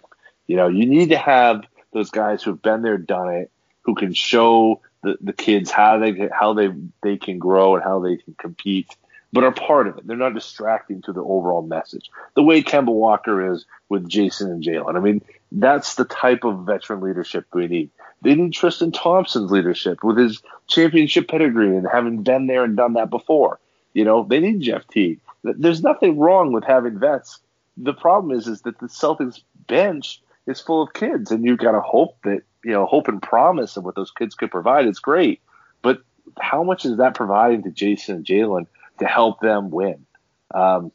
[0.48, 3.52] You know, you need to have those guys who have been there, done it,
[3.82, 6.70] who can show the, the kids how they, how they,
[7.02, 8.96] they can grow and how they can compete
[9.36, 10.08] but are part of it.
[10.08, 12.10] They're not distracting to the overall message.
[12.36, 14.96] The way Kemba Walker is with Jayson and Jaylen.
[14.96, 15.22] I mean,
[15.52, 17.90] that's the type of veteran leadership we need.
[18.22, 22.94] They need Tristan Thompson's leadership with his championship pedigree and having been there and done
[22.94, 23.60] that before.
[23.94, 25.20] You know, they need Jeff Teague.
[25.44, 27.40] There's nothing wrong with having vets.
[27.76, 31.74] The problem is, is that the Celtics bench is full of kids, and you've got
[31.74, 34.88] to hope that you know, hope and promise of what those kids could provide.
[34.88, 35.42] It's great,
[35.82, 36.02] but
[36.40, 38.66] how much is that providing to Jayson and Jaylen?
[39.00, 40.06] To help them win.
[40.54, 40.92] Um,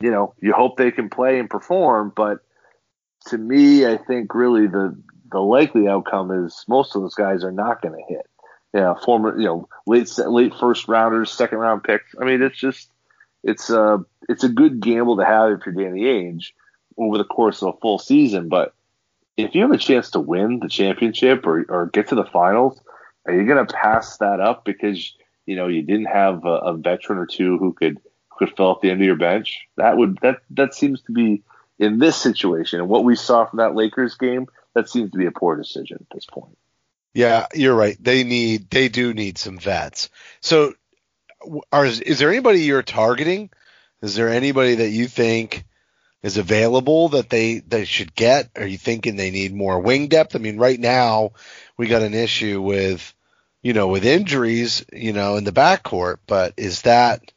[0.00, 2.38] you know, you hope they can play and perform, but
[3.28, 4.96] to me, I think really the
[5.30, 8.28] the likely outcome is most of those guys are not going to hit.
[8.72, 12.14] Yeah, former, you know, late late first rounders, second round picks.
[12.20, 12.90] I mean, it's just
[13.42, 16.46] it's a it's a good gamble to have if you're Danny Ainge
[16.96, 18.48] over the course of a full season.
[18.48, 18.74] But
[19.36, 22.80] if you have a chance to win the championship or or get to the finals,
[23.26, 25.14] are you going to pass that up because
[25.46, 27.98] you know, you didn't have a, a veteran or two who could
[28.30, 29.66] could fill up the end of your bench.
[29.76, 31.42] That would that that seems to be
[31.78, 34.46] in this situation and what we saw from that Lakers game.
[34.74, 36.58] That seems to be a poor decision at this point.
[37.12, 37.96] Yeah, you're right.
[38.00, 40.10] They need they do need some vets.
[40.40, 40.74] So,
[41.72, 43.50] are is there anybody you're targeting?
[44.02, 45.64] Is there anybody that you think
[46.22, 48.50] is available that they they should get?
[48.56, 50.34] Are you thinking they need more wing depth?
[50.34, 51.32] I mean, right now
[51.76, 53.14] we got an issue with
[53.64, 56.18] you know, with injuries, you know, in the backcourt.
[56.26, 57.32] But is that,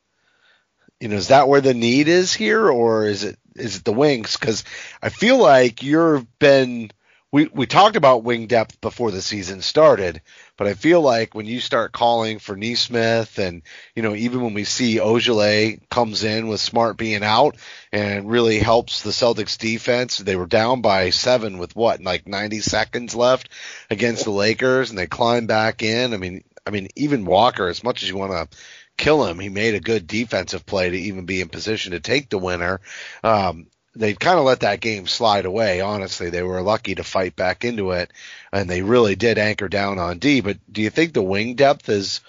[0.99, 3.93] you know, is that where the need is here, or is it is it the
[3.93, 4.35] wings?
[4.35, 4.65] Because
[5.01, 6.91] I feel like you've been
[7.31, 10.21] we we talked about wing depth before the season started,
[10.57, 13.61] but I feel like when you start calling for Nesmith and
[13.95, 17.55] you know even when we see Ojeleye comes in with Smart being out
[17.91, 22.59] and really helps the Celtics defense, they were down by seven with what like 90
[22.59, 23.49] seconds left
[23.89, 26.13] against the Lakers, and they climb back in.
[26.13, 28.57] I mean, I mean even Walker, as much as you want to
[28.97, 32.29] kill him, he made a good defensive play to even be in position to take
[32.29, 32.81] the winner.
[33.23, 33.67] Um,
[33.97, 35.81] they kind of let that game slide away.
[35.81, 38.11] Honestly, they were lucky to fight back into it,
[38.51, 40.41] and they really did anchor down on D.
[40.41, 42.21] But do you think the wing depth is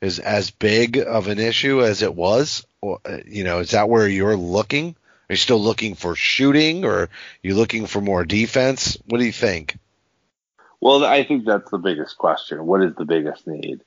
[0.00, 2.66] is as big of an issue as it was?
[2.80, 4.96] Or, uh, you know, is that where you're looking?
[5.30, 7.10] Are you still looking for shooting, or are
[7.42, 8.98] you looking for more defense?
[9.06, 9.78] What do you think?
[10.80, 12.66] Well, I think that's the biggest question.
[12.66, 13.82] What is the biggest need?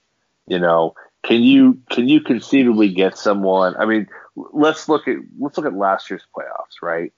[0.48, 3.76] You know, can you can you conceivably get someone?
[3.76, 7.12] I mean, let's look at let's look at last year's playoffs, right?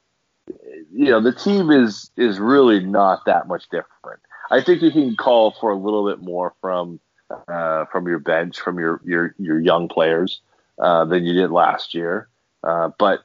[0.94, 4.22] You know, the team is is really not that much different.
[4.50, 7.00] I think you can call for a little bit more from
[7.48, 10.42] uh, from your bench, from your your your young players
[10.80, 12.28] uh, than you did last year.
[12.64, 13.24] Uh, but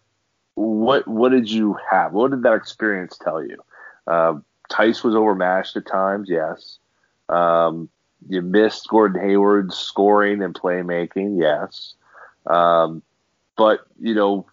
[0.55, 2.13] what what did you have?
[2.13, 3.63] What did that experience tell you?
[4.07, 4.35] Uh,
[4.71, 6.79] Theis was overmatched at times, yes.
[7.29, 7.89] Um,
[8.29, 11.95] you missed Gordon Hayward's scoring and playmaking, yes.
[12.47, 13.03] Um,
[13.57, 14.47] but you know,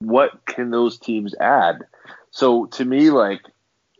[0.00, 1.84] what can those teams add?
[2.30, 3.42] So to me, like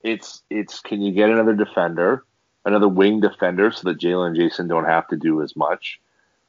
[0.02, 2.24] it's it's can you get another defender,
[2.64, 6.00] another wing defender, so that Jaylen and Jayson don't have to do as much.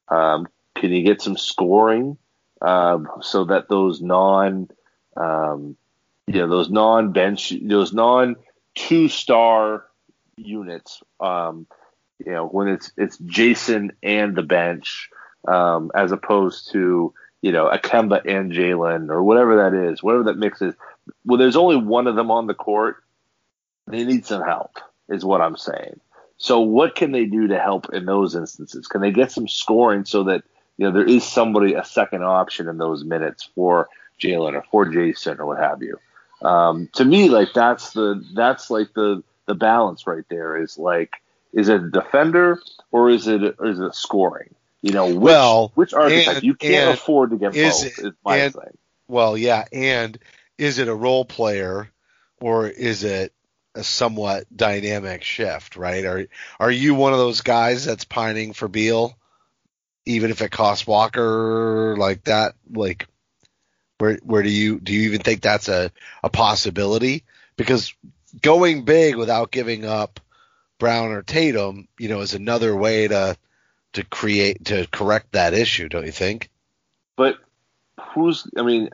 [0.07, 2.17] Um, can you get some scoring
[2.61, 4.69] um, so that those non,
[5.17, 5.75] um,
[6.27, 8.35] you know, those non bench, those non
[8.75, 9.85] two star
[10.37, 11.67] units, um,
[12.25, 15.09] you know, when it's it's Jayson and the bench,
[15.47, 20.37] um, as opposed to you know Akemba and Jaylen or whatever that is, whatever that
[20.37, 20.73] mix is.
[21.25, 22.97] Well, there's only one of them on the court.
[23.87, 24.77] They need some help,
[25.09, 25.99] is what I'm saying.
[26.37, 28.87] So, what can they do to help in those instances?
[28.87, 30.43] Can they get some scoring so that
[30.77, 34.85] you know there is somebody a second option in those minutes for Jaylen or for
[34.85, 35.99] Jayson or what have you?
[36.41, 41.13] Um, to me, like that's the that's like the the balance right there is like
[41.53, 42.59] is it a defender
[42.91, 44.55] or is it is it scoring?
[44.81, 47.85] You know, which, well, which archetype and, you can't afford to get is both.
[47.85, 48.77] It, is my and, thing.
[49.07, 50.17] Well, yeah, and
[50.57, 51.91] is it a role player
[52.39, 53.33] or is it
[53.75, 55.75] a somewhat dynamic shift?
[55.75, 56.03] Right?
[56.05, 56.25] Are
[56.59, 59.15] are you one of those guys that's pining for Beal,
[60.05, 62.55] even if it costs Walker like that?
[62.71, 63.07] Like,
[63.99, 65.91] where where do you do you even think that's a
[66.23, 67.23] a possibility?
[67.55, 67.93] Because
[68.41, 70.19] going big without giving up
[70.79, 73.37] Brown or Tatum, you know, is another way to
[73.93, 76.49] to create to correct that issue, don't you think?
[77.15, 77.37] But
[78.13, 78.47] who's?
[78.57, 78.89] I mean,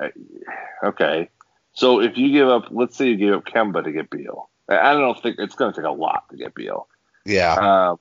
[0.84, 1.30] okay.
[1.74, 4.94] So if you give up, let's say you give up Kemba to get Beal, I
[4.94, 6.88] don't think it's going to take a lot to get Beal.
[7.26, 7.54] Yeah.
[7.54, 7.96] Uh,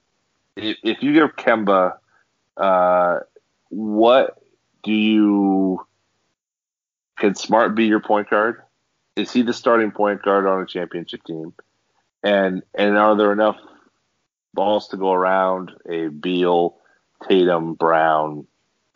[0.57, 1.99] if, if you give up Kemba,
[2.57, 3.21] uh,
[3.69, 4.43] what
[4.83, 5.87] do you?
[7.19, 8.63] Can Smart be your point guard?
[9.15, 11.55] Is he the starting point guard on a championship team?
[12.23, 13.57] And and are there enough
[14.55, 16.77] balls to go around a Beal,
[17.29, 18.47] Tatum, Brown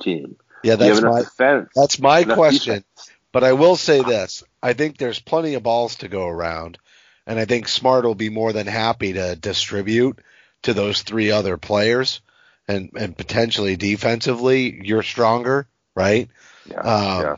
[0.01, 0.37] team?
[0.63, 1.71] Yeah, that's my defense?
[1.75, 2.75] that's my question.
[2.75, 3.11] defense?
[3.33, 6.79] But I will say this: I think there's plenty of balls to go around,
[7.27, 10.19] and I think Smart will be more than happy to distribute
[10.63, 12.21] to those three other players,
[12.69, 16.29] and and potentially defensively, you're stronger, right?
[16.69, 17.37] Yeah, Um, yeah.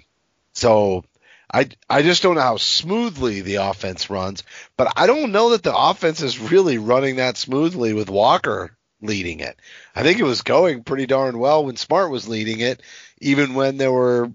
[0.55, 1.05] So
[1.53, 4.43] I I just don't know how smoothly the offense runs,
[4.77, 9.41] but I don't know that the offense is really running that smoothly with Walker leading
[9.41, 9.59] it.
[9.95, 12.81] I think it was going pretty darn well when Smart was leading it,
[13.21, 14.31] even when there were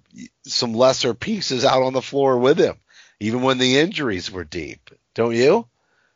[0.45, 2.75] some lesser pieces out on the floor with him,
[3.19, 4.91] even when the injuries were deep.
[5.15, 5.67] Don't you?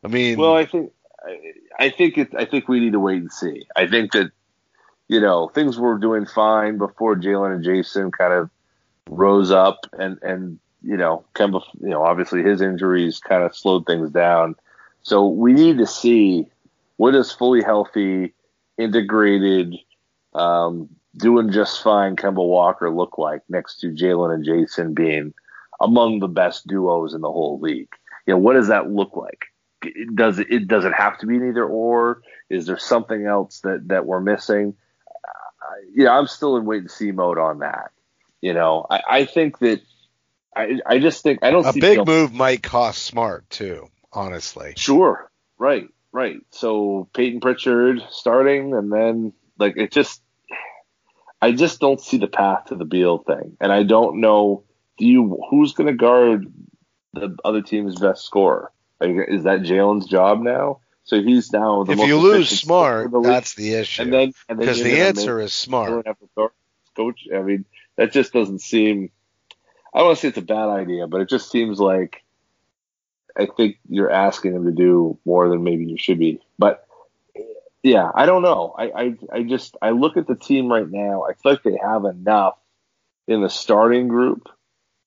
[0.03, 0.91] I mean, Well, I think
[1.23, 1.39] I,
[1.79, 2.33] I think it.
[2.37, 3.65] I think we need to wait and see.
[3.75, 4.31] I think that
[5.07, 8.49] you know things were doing fine before Jaylen and Jayson kind of
[9.09, 13.85] rose up, and and you know Kemba, you know obviously his injuries kind of slowed
[13.85, 14.55] things down.
[15.03, 16.47] So we need to see
[16.97, 18.33] what does fully healthy,
[18.81, 19.75] integrated,
[20.33, 25.33] um, doing just fine Kemba Walker look like next to Jaylen and Jayson being
[25.79, 27.89] among the best duos in the whole league.
[28.25, 29.45] You know, what does that look like?
[29.83, 32.21] It- Does it, does it have to be an either or?
[32.49, 34.75] Is there something else that that we're missing?
[35.07, 37.91] Uh, yeah, I'm still in wait and see mode on that.
[38.41, 39.81] You know, I, I think that
[40.55, 43.87] I I just think I don't a big Beal- move might cost Smart too.
[44.13, 45.31] Honestly, Sure.
[45.57, 45.87] Right.
[46.11, 46.39] Right.
[46.51, 50.21] So Peyton Pritchard starting, and then like it just,
[51.41, 54.63] I just don't see the path to the Beal thing, and I don't know.
[54.97, 56.51] Do you who's going to guard
[57.13, 58.71] the other team's best scorer?
[58.99, 60.81] Like, is that Jaylen's job now?
[61.03, 64.03] So he's now the if most you lose Smart, the that's the issue.
[64.03, 66.05] and then because the answer is Smart.
[66.95, 67.27] coach.
[67.33, 67.65] I mean,
[67.97, 69.11] that just doesn't seem.
[69.93, 72.23] I don't want to say it's a bad idea, but it just seems like
[73.37, 76.41] I think you're asking him to do more than maybe you should be.
[76.57, 76.85] But
[77.83, 78.75] yeah, I don't know.
[78.77, 81.23] I I, I just I look at the team right now.
[81.23, 82.57] I feel like they have enough
[83.27, 84.47] in the starting group.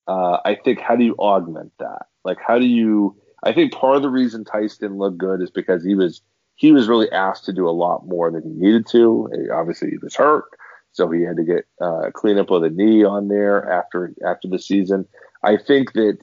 [0.06, 2.06] Uh, I think how do you augment that?
[2.24, 3.16] Like how do you?
[3.42, 6.22] I think part of the reason Theis didn't look good is because he was
[6.56, 9.28] he was really asked to do a lot more than he needed to.
[9.52, 10.44] Obviously, he was hurt,
[10.92, 14.48] so he had to get uh, clean up with a knee on there after after
[14.48, 15.06] the season.
[15.42, 16.18] I think that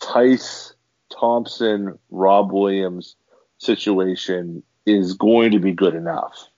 [0.00, 0.72] Theis
[1.10, 3.16] Thompson Rob Williams
[3.58, 6.48] situation is going to be good enough.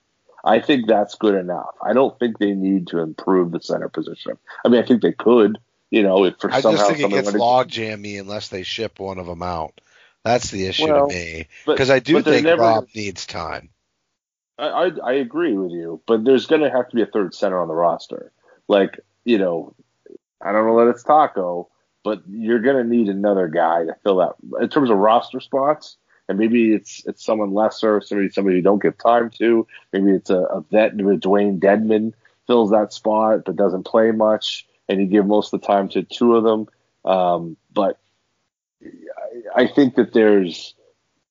[0.44, 1.74] I think that's good enough.
[1.82, 4.38] I don't think they need to improve the center position.
[4.64, 5.58] I mean, I think they could.
[5.90, 8.98] You know, if for I somehow just think it gets log jammy unless they ship
[8.98, 9.78] one of them out.
[10.24, 13.68] That's the issue Well, to me because I do think never- Rob needs time.
[14.58, 17.34] I, I I agree with you, but there's going to have to be a third
[17.34, 18.32] center on the roster.
[18.68, 19.74] Like you know,
[20.40, 21.68] I don't know that it's Tacko,
[22.04, 25.96] but you're going to need another guy to fill that in terms of roster spots.
[26.28, 29.66] And maybe it's it's someone lesser, somebody somebody you don't give time to.
[29.92, 30.96] Maybe it's a, a vet.
[30.96, 32.14] Dewayne Dedmon
[32.46, 36.02] fills that spot but doesn't play much, and you give most of the time to
[36.02, 36.68] two of them.
[37.04, 37.98] Um, but
[38.82, 40.74] I, I think that there's,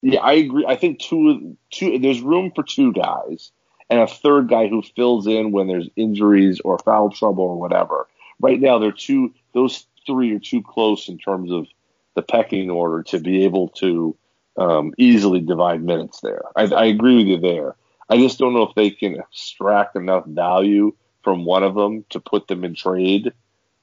[0.01, 0.65] yeah, I agree.
[0.67, 3.51] I think two, two, there's room for two guys
[3.89, 8.07] and a third guy who fills in when there's injuries or foul trouble or whatever.
[8.39, 11.67] Right now, they're two, those three are too close in terms of
[12.15, 14.15] the pecking order to be able to
[14.57, 16.41] um, easily divide minutes there.
[16.55, 17.75] I, I agree with you there.
[18.09, 20.93] I just don't know if they can extract enough value
[21.23, 23.31] from one of them to put them in trade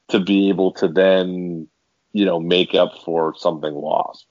[0.08, 1.68] to be able to then,
[2.12, 4.26] you know, make up for something lost.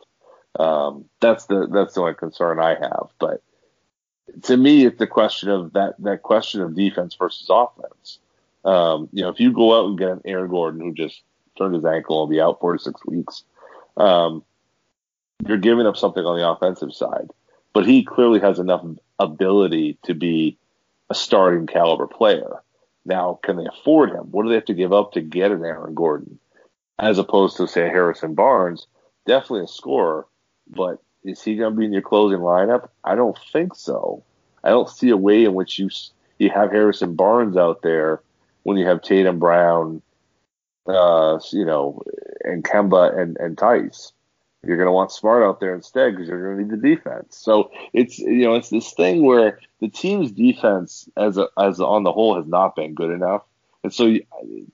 [0.60, 3.10] Um, that's the that's the only concern I have.
[3.20, 3.42] But
[4.44, 8.20] to me, it's the question of that that question of defense versus offense.
[8.66, 11.22] Um, you know, if you go out and get an Aaron Gordon who just
[11.58, 13.44] turned his ankle and be out four to six weeks,
[13.98, 14.44] um,
[15.46, 17.30] you're giving up something on the offensive side.
[17.74, 18.86] But he clearly has enough
[19.20, 20.58] ability to be
[21.10, 22.62] a starting caliber player.
[23.06, 24.32] Now, can they afford him?
[24.32, 26.40] What do they have to give up to get an Aaron Gordon?
[27.00, 28.88] As opposed to, say, Harrison Barnes,
[29.26, 30.28] definitely a scorer,
[30.68, 32.90] but is he going to be in your closing lineup?
[33.04, 34.24] I don't think so.
[34.64, 35.90] I don't see a way in which you
[36.40, 38.22] you have Harrison Barnes out there
[38.64, 40.02] when you have Tatum Brown,
[40.88, 42.02] uh, you know,
[42.44, 44.12] and Kemba and, and Theis.
[44.66, 47.38] You're going to want Smart out there instead because you're going to need the defense.
[47.38, 52.04] So it's you know it's this thing where the team's defense as a, as on
[52.04, 53.44] the whole has not been good enough,
[53.84, 54.18] and so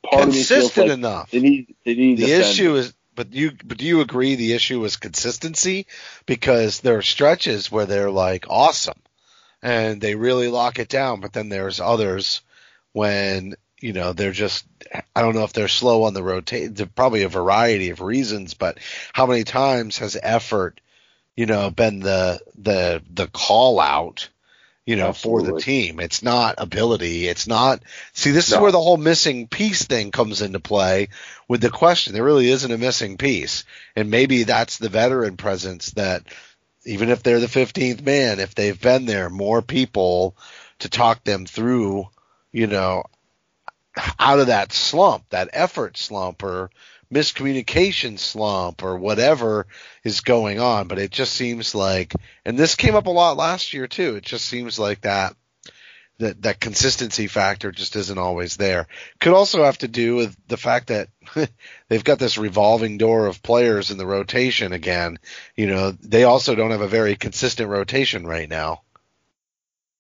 [0.04, 1.32] part of consistent like enough.
[1.32, 4.84] They need they need the issue is but you but do you agree the issue
[4.86, 5.86] is consistency
[6.26, 8.98] because there are stretches where they're like awesome
[9.62, 12.42] and they really lock it down, but then there's others
[12.92, 14.66] when you know, they're just,
[15.14, 16.80] I don't know if they're slow on the rotate.
[16.96, 18.78] Probably a variety of reasons, but
[19.12, 20.80] how many times has effort,
[21.36, 24.30] you know, been the, the, the call out,
[24.86, 25.50] you know, Absolutely.
[25.50, 26.00] for the team?
[26.00, 27.28] It's not ability.
[27.28, 28.56] It's not, see, this no.
[28.56, 31.10] is where the whole missing piece thing comes into play
[31.50, 32.14] with the question.
[32.14, 33.66] There really isn't a missing piece.
[33.98, 36.24] And maybe that's the veteran presence that,
[36.86, 40.38] even if they're the 15th man, if they've been there, more people
[40.80, 42.08] to talk them through,
[42.54, 43.04] you know,
[44.20, 46.70] out of that slump, that effort slump or
[47.14, 49.68] miscommunication slump or whatever
[50.04, 50.88] is going on.
[50.88, 52.14] But it just seems like,
[52.46, 54.16] and this came up a lot last year too.
[54.16, 55.36] It just seems like that,
[56.20, 58.88] that, that consistency factor just isn't always there.
[59.20, 61.10] Could also have to do with the fact that
[61.90, 65.20] they've got this revolving door of players in the rotation again.
[65.56, 68.82] You know, they also don't have a very consistent rotation right now.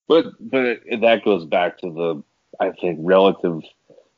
[0.07, 2.23] But, but that goes back to the,
[2.59, 3.61] I think, relative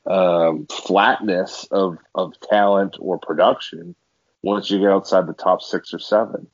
[0.08, 3.96] um, flatness of of talent or production
[4.44, 6.48] once you get outside the top six or seven.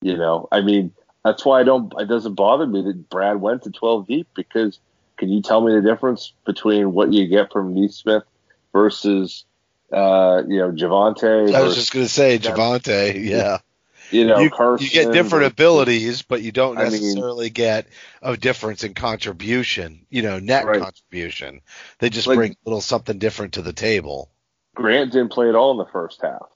[0.00, 0.92] You know, I mean,
[1.24, 1.92] that's why I don't.
[1.98, 4.78] It doesn't bother me that Brad went to 12 deep because
[5.16, 8.24] can you tell me the difference between what you get from Nesmith
[8.72, 9.44] versus
[9.92, 11.54] uh, you know Javonte?
[11.54, 13.24] I was just going to say Javonte.
[13.24, 13.58] Yeah
[14.10, 14.50] you know, you,
[14.80, 17.88] you get different abilities, but you don't necessarily I mean, get
[18.22, 20.06] a difference in contribution.
[20.10, 20.80] You know, net right.
[20.80, 21.60] contribution.
[21.98, 24.30] They just like, bring a little something different to the table.
[24.74, 26.48] Grant didn't play at all in the first half,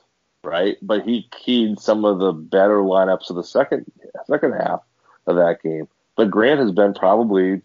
[0.44, 0.76] right?
[0.80, 3.90] But he keyed some of the better lineups of the second
[4.26, 4.80] second half
[5.26, 5.88] of that game.
[6.16, 7.62] But Grant has been probably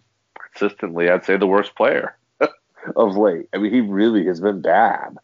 [0.54, 2.18] consistently, I'd say, the worst player
[2.96, 3.48] of late.
[3.54, 5.18] I mean, he really has been bad.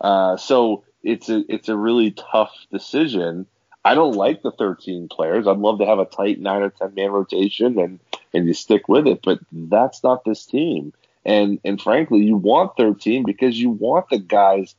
[0.00, 3.46] Uh, so it's a it's a really tough decision
[3.88, 5.46] I don't like the 13 players.
[5.46, 7.98] I'd love to have a tight nine or 10 man rotation and,
[8.34, 10.92] and you stick with it, but that's not this team.
[11.24, 14.74] And, and frankly, you want 13 because you want the guys.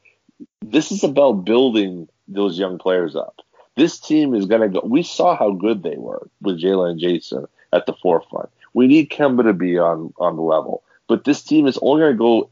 [0.61, 3.37] This is about building those young players up.
[3.75, 4.85] This team is going to go.
[4.85, 8.51] We saw how good they were with Jaylen and Jayson at the forefront.
[8.75, 12.13] We need Kemba to be on, on the level, but this team is only going
[12.13, 12.49] to go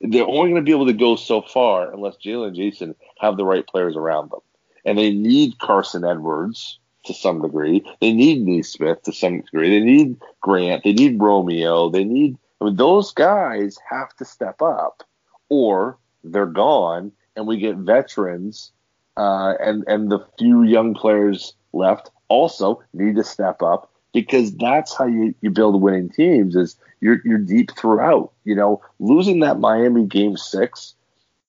[0.00, 3.36] they're only going to be able to go so far unless Jaylen and Jayson have
[3.36, 4.38] the right players around them
[4.84, 7.84] and they need Carson Edwards to some degree.
[8.00, 9.78] They need Nesmith to some degree.
[9.78, 10.84] They need Grant.
[10.84, 11.88] They need Romeo.
[11.88, 15.02] They need I mean, those guys have to step up,
[15.48, 18.72] or they're gone, and we get veterans,
[19.16, 24.96] uh, and and the few young players left also need to step up because that's
[24.96, 26.56] how you, you build winning teams.
[26.56, 28.32] Is you're you're deep throughout.
[28.44, 30.94] You know, losing that Miami game six,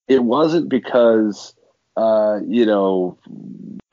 [0.08, 1.54] it wasn't because
[1.98, 3.18] uh, you know,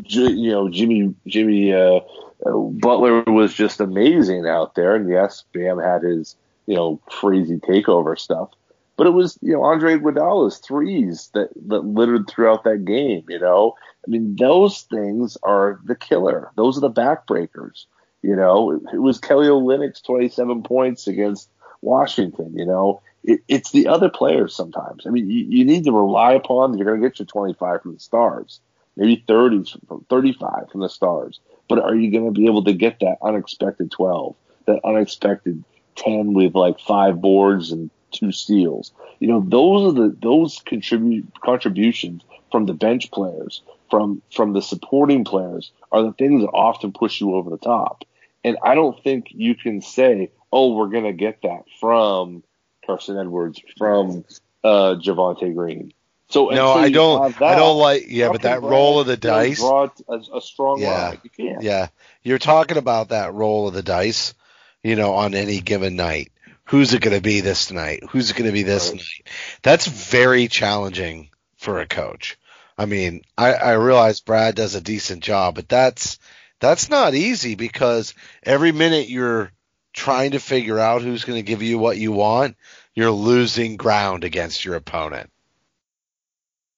[0.03, 2.01] J- you know Jimmy Jimmy uh,
[2.44, 6.36] Butler was just amazing out there, and yes, Bam had his
[6.66, 8.51] you know crazy takeover stuff,
[8.97, 13.24] but it was you know Andre Iguodala's threes that that littered throughout that game.
[13.28, 13.74] You know,
[14.07, 16.53] I mean those things are the killer.
[16.57, 17.86] Those are the backbreakers.
[18.22, 21.49] You know, it, it was Kelly Olynyk's 27 points against
[21.80, 22.53] Washington.
[22.57, 25.06] You know, it, it's the other players sometimes.
[25.06, 27.94] I mean, you, you need to rely upon you're going to get your 25 from
[27.94, 28.60] the stars,
[28.96, 31.40] maybe 30s from 35 from the stars.
[31.68, 35.64] But are you going to be able to get that unexpected 12, that unexpected
[35.96, 38.92] 10 with like five boards and two steals?
[39.18, 42.22] You know, those are the those contribute contributions
[42.52, 47.20] from the bench players, from from the supporting players, are the things that often push
[47.20, 48.04] you over the top.
[48.44, 52.44] And I don't think you can say, "Oh, we're going to get that from
[52.87, 54.24] Carson Edwards, from
[54.64, 55.93] uh, Javonte Green."
[56.28, 57.39] So no, I don't.
[57.39, 58.05] That, I don't like.
[58.09, 59.59] Yeah, but that roll of the dice.
[59.59, 61.20] Draw a, a strong yeah, line.
[61.37, 61.59] You.
[61.61, 61.89] Yeah,
[62.22, 64.34] you're talking about that roll of the dice.
[64.82, 66.32] You know, on any given night,
[66.64, 68.03] who's it going to be this night?
[68.11, 68.97] Who's it going to be this right.
[68.97, 69.28] night?
[69.62, 72.39] That's very challenging for a coach.
[72.78, 76.18] I mean, I, I realize Brad does a decent job, but that's
[76.61, 79.51] that's not easy because every minute you're
[79.97, 82.57] trying to figure out who's going to give you what you want,
[82.94, 85.30] you're losing ground against your opponent.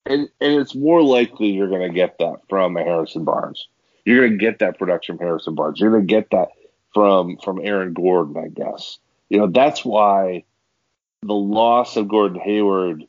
[0.07, 3.69] And and it's more likely you're going to get that from a Harrison Barnes.
[4.07, 5.79] You're going to get that production from Harrison Barnes.
[5.79, 6.49] You're going to get that
[6.95, 8.99] from from Aaron Gordon, I guess.
[9.29, 10.45] You know, that's why
[11.21, 13.05] the loss of Gordon Hayward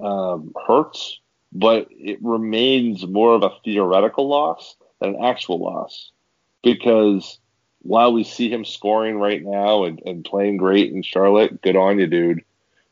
[0.00, 1.18] um, hurts
[1.54, 6.10] but it remains more of a theoretical loss than an actual loss
[6.62, 7.38] because
[7.84, 11.98] while we see him scoring right now and, and playing great in Charlotte, good on
[11.98, 12.44] you, dude.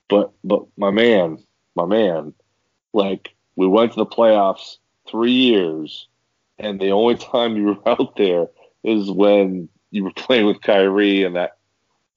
[0.08, 1.38] But but my man,
[1.74, 2.34] my man,
[2.92, 4.76] like we went to the playoffs
[5.10, 6.06] three years,
[6.58, 8.48] and the only time you were out there
[8.84, 11.56] is when you were playing with Kyrie in that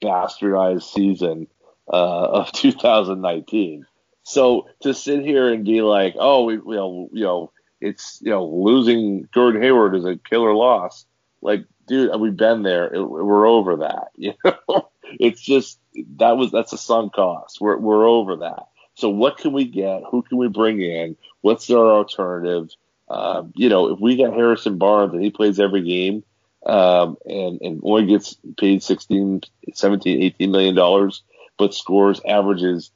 [0.02, 1.48] bastardized season
[1.88, 3.86] uh, of 2019.
[4.24, 8.32] So to sit here and be like, oh, we, you know, you know, it's you
[8.32, 11.06] know, losing Gordon Hayward is a killer loss.
[11.42, 12.94] Like, dude, we've been there.
[12.94, 14.10] It, we're over that.
[14.18, 15.80] You know, it's just
[16.18, 17.62] that was that's a sunk cost.
[17.62, 18.68] We're we're over that.
[18.96, 20.04] So what can we get?
[20.10, 21.16] Who can we bring in?
[21.42, 22.70] What's our alternative?
[23.08, 26.24] Um, you know, if we got Harrison Barnes and he plays every game,
[26.66, 29.42] um, and, and only gets paid 16,
[29.74, 31.22] 17, 18 million dollars,
[31.58, 32.92] but scores averages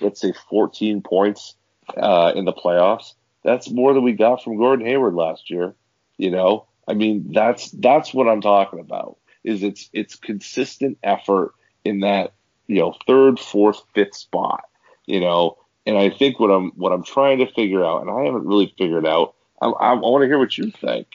[0.00, 1.54] let's say 14 points
[1.96, 3.14] uh, in the playoffs.
[3.42, 5.74] That's more than we got from Gordon Hayward last year.
[6.16, 9.18] You know, I mean, that's that's what I'm talking about.
[9.42, 11.54] Is it's it's consistent effort
[11.84, 12.34] in that
[12.66, 14.64] you know third, fourth, fifth spot.
[15.06, 18.24] You know, and I think what I'm what I'm trying to figure out, and I
[18.24, 19.34] haven't really figured out.
[19.60, 21.06] I, I, I want to hear what you think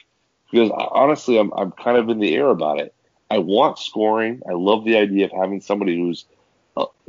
[0.50, 2.94] because I, honestly, I'm I'm kind of in the air about it.
[3.30, 4.42] I want scoring.
[4.48, 6.24] I love the idea of having somebody who's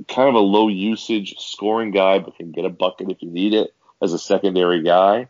[0.07, 3.53] kind of a low usage scoring guy, but can get a bucket if you need
[3.53, 5.27] it as a secondary guy.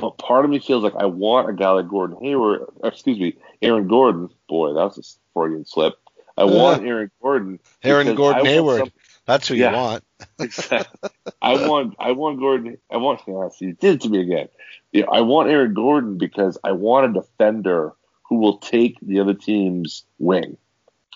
[0.00, 3.34] But part of me feels like I want a guy like Gordon Hayward, excuse me,
[3.62, 4.28] Aaron Gordon.
[4.48, 5.94] Boy, that was a Freudian slip.
[6.36, 7.58] I want Aaron Gordon.
[7.82, 8.78] Aaron Gordon Hayward.
[8.78, 8.92] Some,
[9.26, 10.04] That's who yeah, you want.
[10.38, 11.10] exactly.
[11.42, 11.96] I want.
[11.98, 12.78] I want Gordon.
[12.90, 13.22] I want.
[13.26, 14.48] Yeah, you did it to me again.
[14.92, 17.94] Yeah, I want Aaron Gordon because I want a defender
[18.28, 20.56] who will take the other team's wing.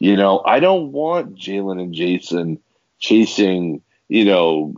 [0.01, 2.59] You know, I don't want Jaylen and Jayson
[2.99, 4.74] chasing, you know,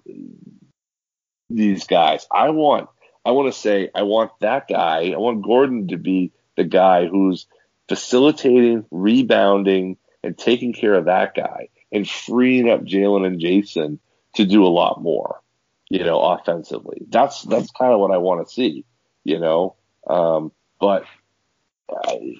[1.48, 2.26] these guys.
[2.30, 2.88] I want,
[3.24, 5.12] I want to say, I want that guy.
[5.12, 7.46] I want Gordon to be the guy who's
[7.88, 13.98] facilitating, rebounding, and taking care of that guy and freeing up Jaylen and Jayson
[14.34, 15.40] to do a lot more,
[15.88, 17.02] you know, offensively.
[17.08, 18.84] That's, that's kind of what I want to see,
[19.22, 19.76] you know.
[20.06, 21.04] Um, but
[21.90, 22.36] I,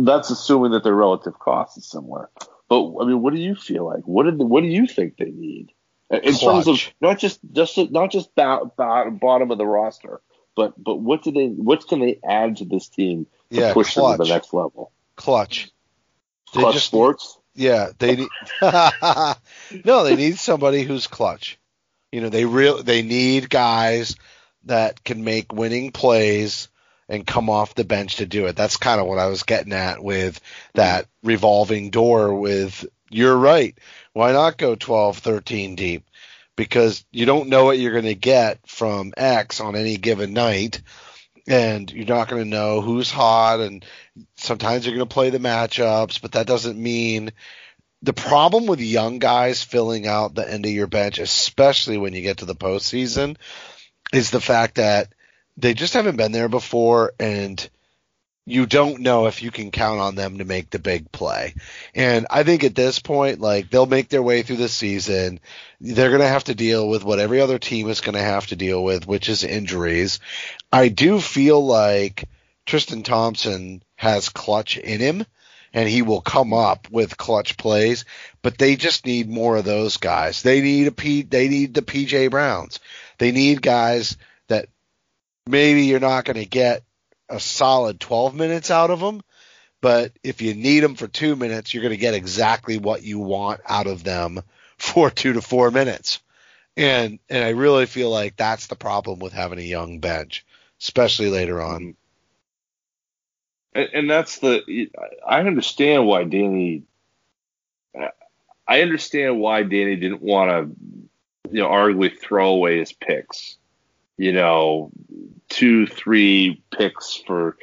[0.00, 2.30] that's assuming that their relative cost is similar.
[2.68, 4.04] But I mean, what do you feel like?
[4.04, 5.72] What did the, what do you think they need
[6.12, 6.40] in Clutch.
[6.40, 10.20] terms of not just just not just bottom of the roster,
[10.54, 13.94] but but what do they what can they add to this team to yeah, push
[13.94, 14.18] clutch.
[14.18, 14.92] them to the next level?
[15.16, 15.70] Clutch.
[16.54, 17.38] They clutch just, sports.
[17.54, 18.28] Yeah, they need.
[19.84, 21.58] no, they need somebody who's clutch.
[22.10, 24.16] You know, they real they need guys
[24.64, 26.68] that can make winning plays
[27.08, 28.56] and come off the bench to do it.
[28.56, 30.40] That's kind of what I was getting at with
[30.74, 33.78] that revolving door with you're right.
[34.12, 36.04] Why not go 12, 13 deep?
[36.56, 40.82] Because you don't know what you're going to get from X on any given night
[41.48, 43.84] and you're not going to know who's hot and
[44.36, 47.32] sometimes you're going to play the matchups, but that doesn't mean
[48.02, 52.22] the problem with young guys filling out the end of your bench, especially when you
[52.22, 53.36] get to the postseason,
[54.12, 55.12] is the fact that
[55.56, 57.68] they just haven't been there before and
[58.44, 61.54] you don't know if you can count on them to make the big play.
[61.94, 65.38] And I think at this point, like they'll make their way through the season.
[65.80, 68.48] They're going to have to deal with what every other team is going to have
[68.48, 70.18] to deal with, which is injuries.
[70.72, 72.28] I do feel like
[72.66, 75.24] Tristan Thompson has clutch in him
[75.72, 78.04] and he will come up with clutch plays,
[78.42, 80.42] but they just need more of those guys.
[80.42, 82.80] They need a P, they need the PJ Browns.
[83.18, 84.16] They need guys
[84.48, 84.68] that
[85.46, 86.82] maybe you're not going to get
[87.32, 89.22] a solid 12 minutes out of them,
[89.80, 93.18] but if you need them for two minutes, you're going to get exactly what you
[93.18, 94.40] want out of them
[94.78, 96.20] for two to four minutes.
[96.74, 100.46] And and I really feel like that's the problem with having a young bench,
[100.80, 101.80] especially later on.
[101.80, 101.90] Mm-hmm.
[103.74, 104.88] And, and that's the
[105.26, 106.84] I understand why Danny.
[108.66, 113.58] I understand why Danny didn't want to, you know, arguably throw away his picks.
[114.16, 114.90] You know,
[115.48, 117.56] two, three picks for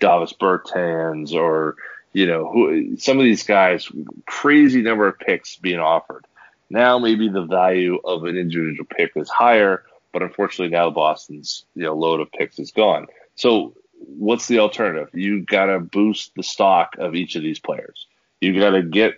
[0.00, 1.76] Davis Bertans or
[2.12, 3.90] you know who some of these guys
[4.26, 6.24] crazy number of picks being offered.
[6.70, 11.84] Now maybe the value of an individual pick is higher, but unfortunately now Boston's you
[11.84, 13.06] know load of picks is gone.
[13.34, 15.10] So what's the alternative?
[15.14, 18.06] You got to boost the stock of each of these players.
[18.40, 19.14] You got to get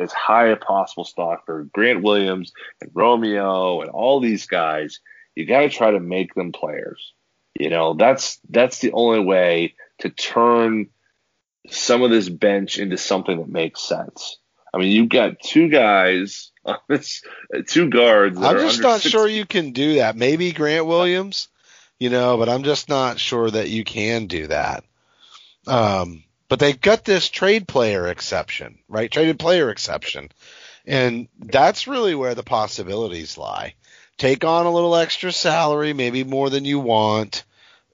[0.00, 5.00] as high a possible stock for Grant Williams and Romeo and all these guys.
[5.40, 7.12] You got to try to make them players.
[7.58, 10.88] You know, that's that's the only way to turn
[11.68, 14.38] some of this bench into something that makes sense.
[14.72, 17.22] I mean, you've got two guys on this,
[17.66, 18.40] two guards.
[18.40, 20.16] I'm just not sure you can do that.
[20.16, 21.48] Maybe Grant Williams,
[21.98, 24.84] you know, but I'm just not sure that you can do that.
[25.66, 29.10] Um, but they've got this trade player exception, right?
[29.10, 30.30] Traded player exception.
[30.86, 33.74] And that's really where the possibilities lie.
[34.20, 37.42] Take on a little extra salary, maybe more than you want,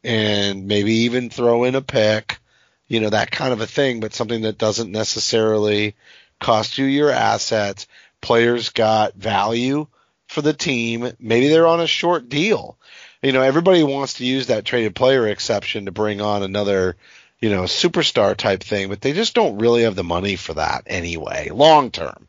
[0.03, 2.41] and maybe even throw in a pick,
[2.89, 5.95] you know, that kind of a thing, but something that doesn't necessarily
[6.41, 7.87] cost you your assets.
[8.21, 9.87] Players got value
[10.27, 11.13] for the team.
[11.21, 12.77] Maybe they're on a short deal.
[13.23, 16.97] You know, everybody wants to use that traded player exception to bring on another,
[17.39, 20.83] you know, superstar type thing, but they just don't really have the money for that
[20.89, 22.27] anyway, long term.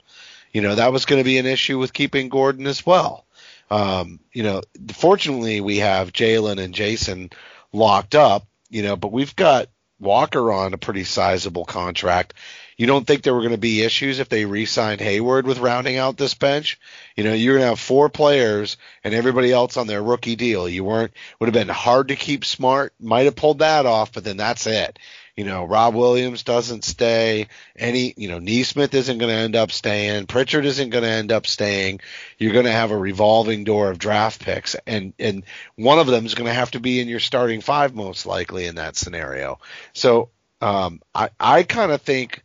[0.54, 3.24] You know, that was going to be an issue with keeping Gordon as well.
[3.70, 4.62] Um, you know,
[4.94, 7.34] fortunately we have Jaylen and Jayson
[7.74, 9.68] locked up, you know, but we've got
[10.00, 12.34] Walker on a pretty sizable contract.
[12.78, 15.98] You don't think there were going to be issues if they re-signed Hayward with rounding
[15.98, 16.80] out this bench?
[17.16, 20.70] You know, you're going to have four players and everybody else on their rookie deal.
[20.70, 22.94] You weren't would have been hard to keep smart.
[23.00, 25.00] Might have pulled that off, but then that's it.
[25.38, 27.48] You know, Rob Williams doesn't stay.
[27.76, 30.26] Any, you know, Nesmith isn't going to end up staying.
[30.26, 32.02] Pritchard isn't going to end up staying.
[32.40, 35.44] You're going to have a revolving door of draft picks, and and
[35.76, 38.66] one of them is going to have to be in your starting five most likely
[38.66, 39.60] in that scenario.
[39.94, 42.44] So um, I I kind of think,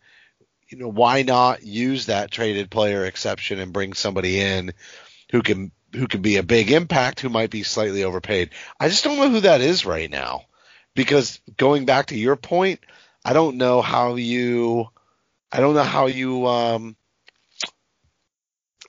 [0.69, 4.75] you know, why not use that traded player exception and bring somebody in
[5.31, 8.51] who can who can be a big impact, who might be slightly overpaid.
[8.79, 10.45] I just don't know who that is right now
[10.95, 12.81] because going back to your point,
[13.25, 14.89] I don't know how you,
[15.51, 16.97] I don't know how you, um,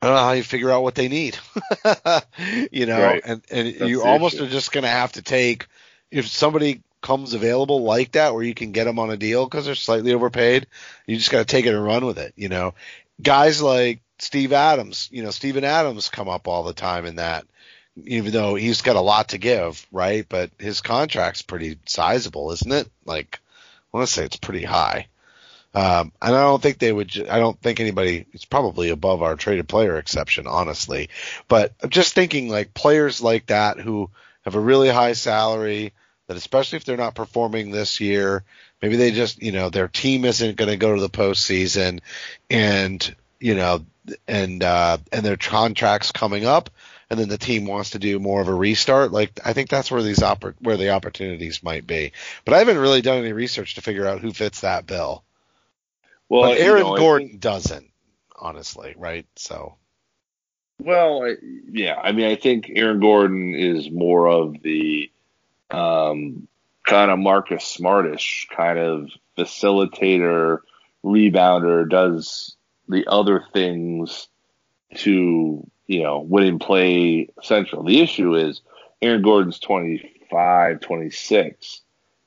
[0.01, 1.38] I don't know how you figure out what they need,
[2.72, 3.22] you know, right.
[3.24, 4.45] and, and you almost issue.
[4.45, 5.68] are just going to have to take,
[6.12, 9.66] if somebody comes available like that where you can get them on a deal because
[9.66, 10.68] they're slightly overpaid,
[11.08, 12.74] you just got to take it and run with it, you know.
[13.22, 17.45] Guys like Steve Adams, you know, Steven Adams come up all the time in that
[18.06, 20.26] even though he's got a lot to give, right?
[20.28, 22.89] But his contract's pretty sizable, isn't it?
[23.06, 23.39] Like,
[23.94, 25.08] I want to say it's pretty high.
[25.76, 27.28] Um, and I don't think they would.
[27.30, 28.26] I don't think anybody.
[28.34, 31.10] It's probably above our traded player exception, honestly.
[31.48, 34.12] But I'm just thinking like players like that who
[34.44, 35.94] have a really high salary,
[36.28, 38.44] that especially if they're not performing this year,
[38.84, 42.02] maybe they just you know their team isn't going to go to the postseason,
[42.52, 43.84] and you know,
[44.28, 46.70] and uh, and their contracts coming up
[47.14, 49.91] and then the team wants to do more of a restart, like I think that's
[49.91, 52.11] where these oppor- where the opportunities might be.
[52.43, 55.24] But I haven't really done any research to figure out who fits that bill.
[56.28, 57.91] Well, but Aaron you know, Gordon think, doesn't,
[58.36, 59.28] honestly, right?
[59.36, 59.76] So.
[60.80, 61.36] Well, I,
[61.72, 65.11] yeah, I mean, I think Aaron Gordon is more of the
[65.70, 66.47] um,
[66.84, 70.61] kind of Marcus Smartish kind of facilitator,
[71.05, 72.57] rebounder, does
[72.89, 74.28] the other things
[74.95, 77.84] to you know, winning play central.
[77.84, 78.61] The issue is
[79.01, 81.81] Aaron Gordon's 25, 26.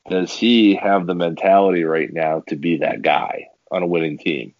[0.08, 4.54] Does he have the mentality right now to be that guy on a winning team?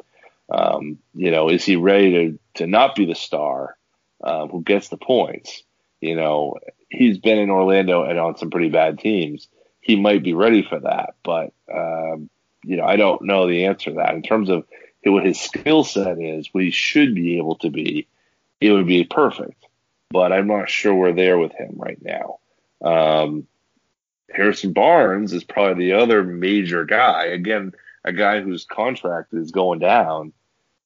[0.51, 3.76] Um, you know, is he ready to, to not be the star
[4.22, 5.62] um, who gets the points?
[6.01, 6.57] You know,
[6.88, 9.49] he's been in Orlando and on some pretty bad teams.
[9.80, 12.28] He might be ready for that, but um,
[12.64, 14.66] you know, I don't know the answer to that in terms of
[15.05, 18.09] what his skill set is, what he should be able to be
[18.61, 19.65] it would be perfect.
[20.11, 22.39] But I'm not sure we're there with him right now.
[22.81, 23.47] Um,
[24.31, 27.27] Harrison Barnes is probably the other major guy.
[27.27, 27.73] Again,
[28.05, 30.33] a guy whose contract is going down,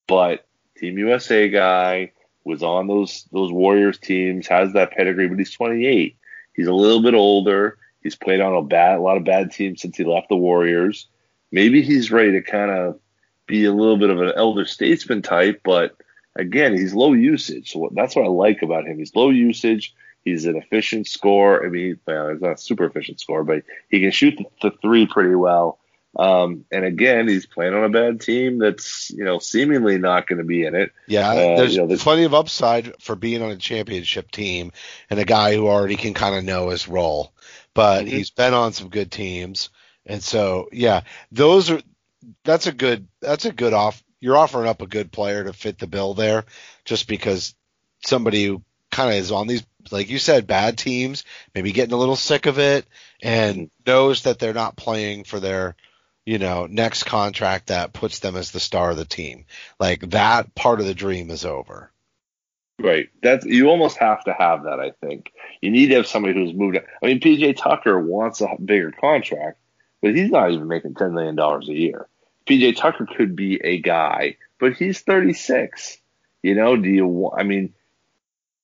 [0.07, 0.47] but
[0.79, 2.13] Team USA guy
[2.45, 6.17] was on those those Warriors teams, has that pedigree, but he's 28.
[6.55, 7.79] He's a little bit older.
[8.03, 11.07] He's played on a bad, a lot of bad teams since he left the Warriors.
[11.53, 12.99] Maybe he's ready to kind of
[13.47, 15.97] be a little bit of an elder statesman type, but
[16.37, 17.73] again, he's low usage.
[17.73, 18.99] So that's what I like about him.
[18.99, 19.95] He's low usage.
[20.25, 21.65] He's an efficient scorer.
[21.65, 24.77] I mean, well, he's not a super efficient scorer, but he can shoot the, the
[24.83, 25.79] three pretty well.
[26.19, 30.39] Um, and again, he's playing on a bad team that's you know seemingly not going
[30.39, 30.93] to be in it.
[31.07, 34.73] Yeah, Uh, there's you know, plenty of upside for being on a championship team
[35.09, 37.33] and a guy who already can kind of know his role.
[37.75, 38.09] But Mhm.
[38.09, 39.71] he's been on some good teams,
[40.05, 41.81] and so yeah, those are
[42.45, 44.03] that's a good that's a good off.
[44.21, 46.45] You're offering up a good player to fit the bill there,
[46.85, 47.55] just because
[48.05, 51.99] somebody who kind of is on these like you said bad teams, maybe getting a
[51.99, 52.87] little sick of it,
[53.23, 53.91] and mm-hmm.
[53.91, 55.75] knows that they're not playing for their
[56.25, 59.47] you know, next contract that puts them as the star of the team.
[59.79, 61.91] Like that part of the dream is over.
[62.79, 63.09] Right.
[63.23, 64.81] That's you almost have to have that.
[64.81, 66.79] I think you need to have somebody who's moved.
[66.79, 69.59] I mean, PJ Tucker wants a bigger contract,
[70.01, 72.07] but he's not even making ten million dollars a year.
[72.51, 75.99] PJ Tucker could be a guy, but he's thirty six.
[76.43, 77.31] You know, do you?
[77.37, 77.73] I mean,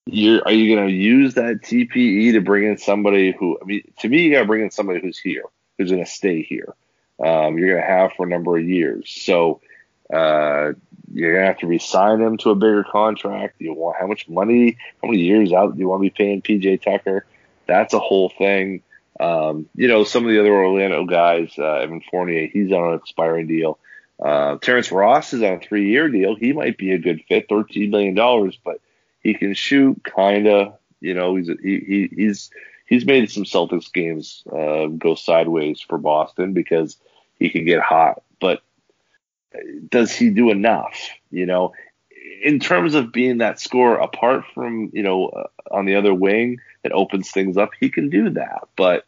[0.07, 3.59] you are you going to use that TPE to bring in somebody who?
[3.61, 5.45] I mean, to me, you got to bring in somebody who's here,
[5.79, 6.75] who's going to stay here.
[7.25, 9.11] Um, you're going to have for a number of years.
[9.11, 9.61] So
[10.13, 10.73] uh,
[11.13, 13.57] you're gonna have to resign him to a bigger contract.
[13.59, 16.43] You want how much money, how many years out do you want to be paying
[16.43, 17.27] PJ Tucker?
[17.67, 18.83] That's a whole thing.
[19.19, 22.99] Um, you know, some of the other Orlando guys, uh, Evan Fournier, he's on an
[22.99, 23.79] expiring deal.
[24.23, 26.35] Uh, Terrence Ross is on a three year deal.
[26.35, 28.15] He might be a good fit, $13 million,
[28.65, 28.81] but
[29.23, 32.51] he can shoot kinda, you know, he's, he, he, he's,
[32.87, 36.97] he's made some Celtics games, uh, go sideways for Boston because
[37.39, 38.63] he can get hot, but
[39.91, 41.11] does he do enough?
[41.31, 41.73] You know,
[42.43, 46.59] in terms of being that scorer, apart from you know uh, on the other wing
[46.83, 48.69] that opens things up, he can do that.
[48.77, 49.07] But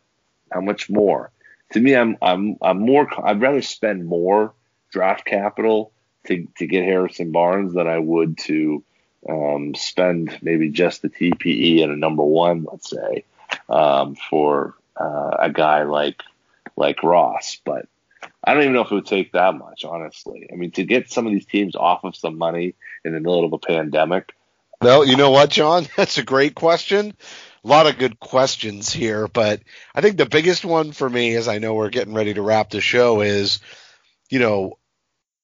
[0.52, 1.30] how much more?
[1.72, 3.08] To me, I'm I'm I'm more.
[3.24, 4.52] I'd rather spend more
[4.90, 5.92] draft capital
[6.26, 8.82] to to get Harrison Barnes than I would to
[9.28, 13.24] um, spend maybe just the TPE and a number one, let's say,
[13.68, 16.22] um, for uh, a guy like
[16.76, 17.58] like Ross.
[17.64, 17.86] But
[18.48, 20.48] I don't even know if it would take that much, honestly.
[20.50, 23.44] I mean, to get some of these teams off of some money in the middle
[23.44, 24.32] of a pandemic,
[24.80, 25.86] Well, you know what, Jon?
[25.98, 27.14] That's a great question.
[27.62, 29.60] A lot of good questions here, but
[29.94, 32.70] I think the biggest one for me, as I know we're getting ready to wrap
[32.70, 33.60] the show, is,
[34.30, 34.78] you know,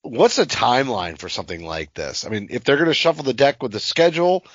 [0.01, 2.25] what's the timeline for something like this?
[2.25, 4.47] I mean, if they're going to shuffle the deck with the schedule,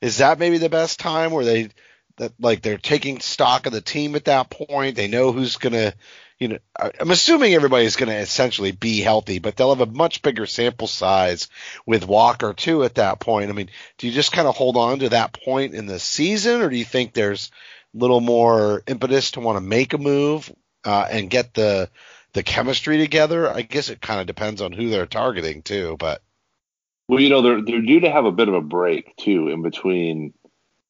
[0.00, 1.68] is that maybe the best time where they,
[2.16, 4.96] that like they're taking stock of the team at that point?
[4.96, 5.92] They know who's going to,
[6.38, 10.22] you know, I'm assuming everybody's going to essentially be healthy, but they'll have a much
[10.22, 11.48] bigger sample size
[11.84, 13.50] with Walker too at that point.
[13.50, 16.60] I mean, do you just kind of hold on to that point in the season,
[16.60, 17.50] or do you think there's
[17.94, 20.52] a little more impetus to want to make a move
[20.84, 21.90] uh, and get the
[22.34, 23.50] the chemistry together?
[23.52, 26.22] I guess it kind of depends on who they're targeting too, but
[27.08, 29.62] well, you know, they're they're due to have a bit of a break too in
[29.62, 30.34] between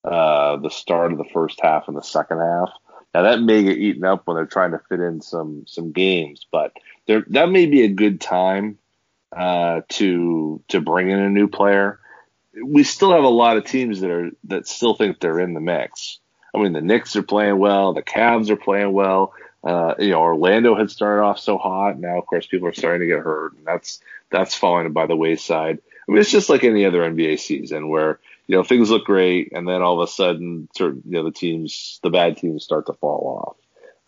[0.04, 2.70] uh, the start of the first half and the second half.
[3.18, 6.46] Now that may get eaten up when they're trying to fit in some some games,
[6.52, 6.72] but
[7.08, 8.78] there that may be a good time
[9.36, 11.98] uh, to to bring in a new player.
[12.64, 15.60] We still have a lot of teams that are that still think they're in the
[15.60, 16.20] mix.
[16.54, 19.34] I mean, the Knicks are playing well, the Cavs are playing well.
[19.64, 21.98] Uh, you know, Orlando had started off so hot.
[21.98, 24.00] Now, of course, people are starting to get hurt, and that's
[24.30, 25.80] that's falling by the wayside.
[26.08, 29.52] I mean, it's just like any other NBA season where you know things look great,
[29.52, 32.86] and then all of a sudden, certain you know the teams, the bad teams, start
[32.86, 33.56] to fall off.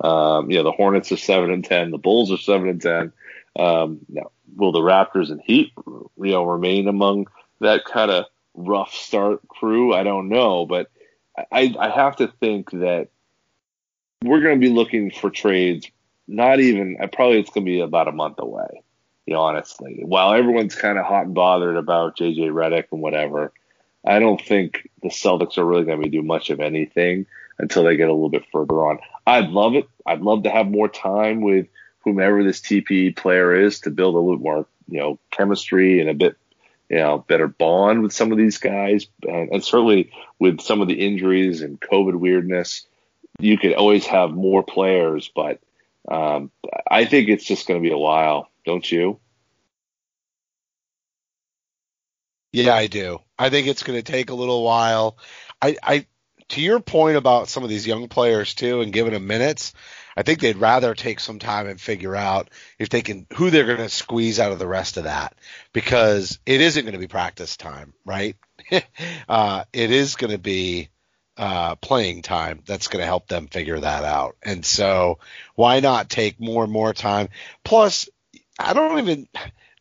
[0.03, 3.13] Um, you know, the Hornets are seven and ten, the Bulls are seven and ten.
[3.59, 7.27] Um, now, will the Raptors and Heat, you know, remain among
[7.61, 8.25] that kind of
[8.55, 9.95] rough start crew?
[9.95, 10.91] I don't know, but
[11.53, 13.09] I, I have to think that
[14.23, 15.91] we're going to be looking for trades.
[16.27, 18.83] Not even, I probably it's going to be about a month away.
[19.27, 23.53] You know, honestly, while everyone's kind of hot and bothered about JJ Redick and whatever,
[24.05, 27.27] I don't think the Celtics are really going to do much of anything
[27.59, 28.99] until they get a little bit further on.
[29.27, 29.87] I'd love it.
[30.07, 31.67] I'd love to have more time with
[32.01, 36.15] whomever this TPE player is to build a little more, you know, chemistry and a
[36.15, 36.37] bit,
[36.89, 40.89] you know, better bond with some of these guys, and, and certainly with some of
[40.89, 42.87] the injuries and COVID weirdness,
[43.39, 45.31] you could always have more players.
[45.35, 45.61] But
[46.09, 46.51] um,
[46.91, 49.21] I think it's just going to be a while, don't you?
[52.53, 53.21] Yeah, I do.
[53.39, 55.17] I think it's going to take a little while.
[55.63, 56.07] I, I,
[56.51, 59.73] to your point about some of these young players too, and giving them minutes,
[60.17, 63.67] I think they'd rather take some time and figure out if they can who they're
[63.67, 65.35] going to squeeze out of the rest of that
[65.73, 68.37] because it isn't going to be practice time, right?
[69.29, 70.89] uh, it is going to be
[71.37, 74.37] uh, playing time that's going to help them figure that out.
[74.43, 75.21] And so
[75.55, 77.29] why not take more and more time?
[77.65, 78.09] Plus,
[78.59, 79.29] I don't even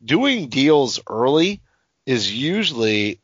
[0.05, 1.61] doing deals early
[2.09, 3.19] is usually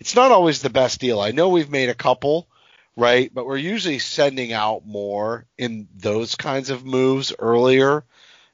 [0.00, 1.20] it's not always the best deal.
[1.20, 2.48] I know we've made a couple,
[2.96, 3.32] right?
[3.32, 8.04] But we're usually sending out more in those kinds of moves earlier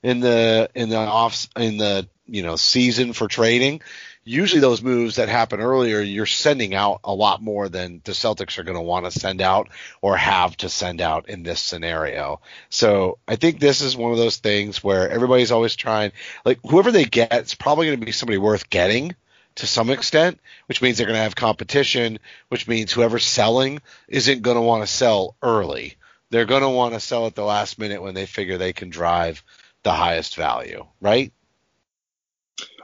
[0.02, 3.80] in the in the off in the you know season for trading
[4.26, 8.58] usually those moves that happen earlier, you're sending out a lot more than the Celtics
[8.58, 9.68] are going to want to send out
[10.02, 12.40] or have to send out in this scenario.
[12.68, 16.10] So I think this is one of those things where everybody's always trying,
[16.44, 19.14] like whoever they get, it's probably going to be somebody worth getting
[19.54, 22.18] to some extent, which means they're going to have competition,
[22.48, 25.94] which means whoever's selling isn't going to want to sell early.
[26.30, 28.90] They're going to want to sell at the last minute when they figure they can
[28.90, 29.44] drive
[29.84, 31.32] the highest value, right?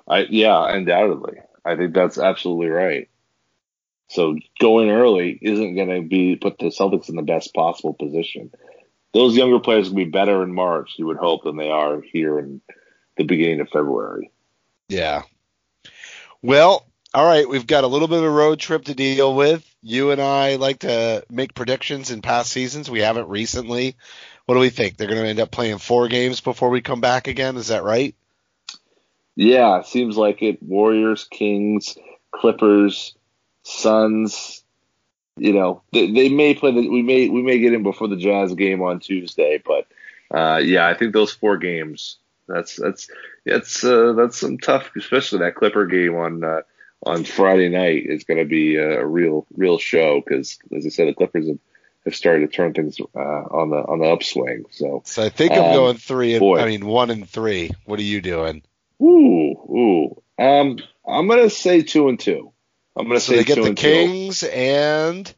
[0.09, 1.39] I yeah, undoubtedly.
[1.65, 3.09] I think that's absolutely right.
[4.09, 8.51] So going early isn't going to be put the Celtics in the best possible position.
[9.15, 12.39] Those younger players will be better in March, you would hope, than they are here
[12.39, 12.61] in
[13.17, 14.31] the beginning of February.
[14.89, 15.23] Yeah.
[16.43, 19.67] Well, all right, we've got a little bit of a road trip to deal with.
[19.83, 22.91] You and I like to make predictions in past seasons.
[22.91, 23.97] We haven't recently.
[24.47, 24.97] What do we think?
[24.97, 27.57] They're going to end up playing four games before we come back again.
[27.57, 28.15] Is that right?
[29.37, 30.63] Yeah, seems like it.
[30.63, 31.97] Warriors, Kings,
[32.33, 33.15] Clippers,
[33.63, 34.63] Suns.
[35.37, 36.73] You know, they, they may play.
[36.73, 39.87] The, we may we may get in before the Jazz game on Tuesday, but
[40.31, 42.19] uh, yeah, I think those four games.
[42.49, 43.09] That's that's
[43.47, 46.61] that's uh, that's some tough, especially that Clipper game on uh,
[47.05, 50.89] on Friday night is going to be a, a, real real show because, as I
[50.91, 51.59] said, the Clippers have,
[52.05, 54.65] have started to turn things uh, on the on the upswing.
[54.71, 56.35] So, so I think I'm um, going three.
[56.35, 57.71] And, I mean, one and three.
[57.87, 58.63] What are you doing?
[59.03, 60.23] Ooh, ooh.
[60.39, 62.53] Um, I'm gonna say two and two.
[62.97, 64.49] I'm gonna so say they get the Kings two.
[64.49, 65.35] and.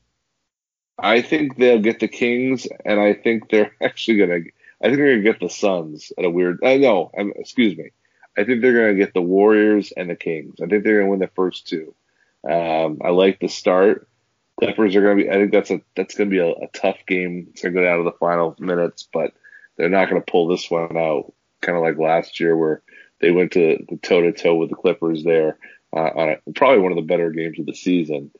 [0.96, 4.40] I think they'll get the Kings, and I think they're actually gonna.
[4.82, 6.60] I think they're gonna get the Suns at a weird.
[6.62, 7.10] Uh, know.
[7.16, 7.90] Um, excuse me.
[8.36, 10.56] I think they're gonna get the Warriors and the Kings.
[10.62, 11.94] I think they're gonna win the first two.
[12.48, 14.08] Um, I like the start.
[14.58, 15.30] Clippers are gonna be.
[15.30, 17.48] I think that's a that's gonna be a, a tough game.
[17.50, 19.32] It's gonna go down to the final minutes, but
[19.76, 21.32] they're not gonna pull this one out.
[21.60, 22.82] Kind of like last year where
[23.20, 25.58] they went to toe to toe with the Clippers there
[25.94, 28.30] uh, on a, probably one of the better games of the season.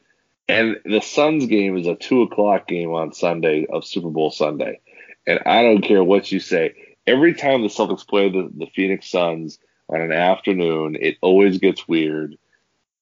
[0.49, 4.81] And the Suns game is a two o'clock game on Sunday of Super Bowl Sunday.
[5.27, 6.75] And I don't care what you say.
[7.07, 9.59] Every time the Celtics play the, the Phoenix Suns
[9.89, 12.37] on an afternoon, it always gets weird.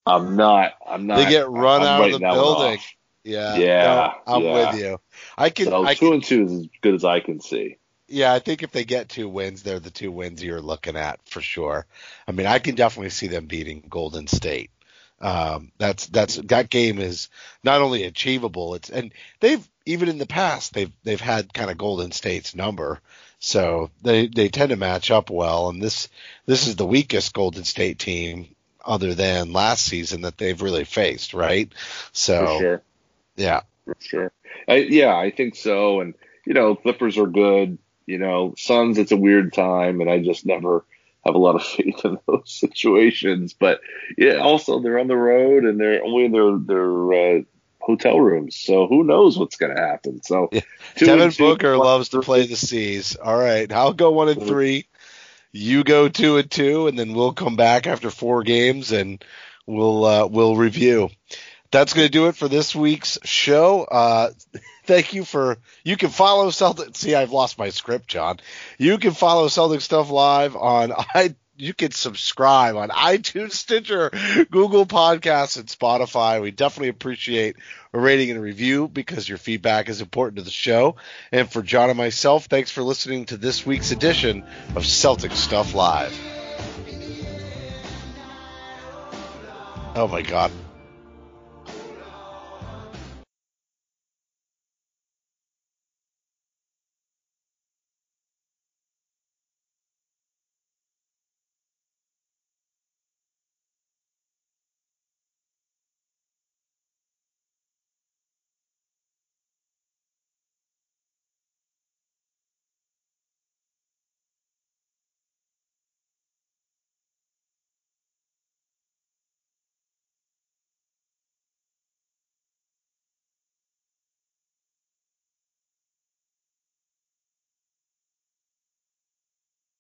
[0.07, 0.75] I'm not.
[0.87, 1.17] I'm not.
[1.17, 2.79] They get run I'm out of the building.
[3.25, 3.57] Yeah.
[3.57, 4.13] Yeah.
[4.27, 4.73] No, I'm yeah.
[4.73, 5.01] with you.
[5.39, 5.67] I can.
[5.67, 7.79] So I two can, and two is as good as I can see
[8.13, 11.19] yeah, I think if they get two wins, they're the two wins you're looking at
[11.29, 11.87] for sure.
[12.29, 14.71] I mean, I can definitely see them beating Golden State.
[15.21, 17.29] Um, that's that's that game is
[17.65, 21.79] not only achievable, it's and they've even in the past they've they've had kind of
[21.79, 23.01] Golden State's number,
[23.39, 25.69] so they they tend to match up well.
[25.69, 26.09] And this
[26.45, 28.55] this is the weakest Golden State team
[28.85, 31.73] other than last season that they've really faced, right?
[32.13, 32.83] So, for sure.
[33.37, 34.33] yeah, for sure.
[34.69, 36.01] I, yeah, I think so.
[36.01, 37.79] And you know, Clippers are good.
[38.07, 40.85] You know, Suns, it's a weird time, and I just never
[41.25, 43.55] have a lot of faith in those situations.
[43.55, 43.81] But
[44.17, 47.43] yeah, also they're on the road and they're only in their their uh,
[47.81, 50.23] hotel rooms, so who knows what's going to happen.
[50.23, 50.61] So yeah.
[50.97, 53.17] Devin Booker loves to play the C's.
[53.17, 54.49] All right, I'll go one and mm-hmm.
[54.49, 54.89] three.
[55.55, 59.23] You go two and two, and then we'll come back after four games and
[59.67, 61.11] we'll uh, we'll review
[61.73, 63.83] that's going to do it for this week's show.
[63.83, 64.31] Uh,
[64.85, 65.59] thank you for.
[65.83, 66.95] You can follow Celtic.
[66.95, 68.39] See, I've lost my script, Jon.
[68.79, 71.35] You can follow Celtics Stuff Live on I.
[71.55, 74.11] You can subscribe on iTunes, Stitcher,
[74.51, 76.41] Google Podcasts, and Spotify.
[76.43, 77.57] We definitely appreciate
[77.93, 80.97] a rating and a review because your feedback is important to the show.
[81.31, 84.45] And for Jon and myself, thanks for listening to this week's edition
[84.75, 86.19] of Celtics Stuff Live.
[89.95, 90.51] Oh my God.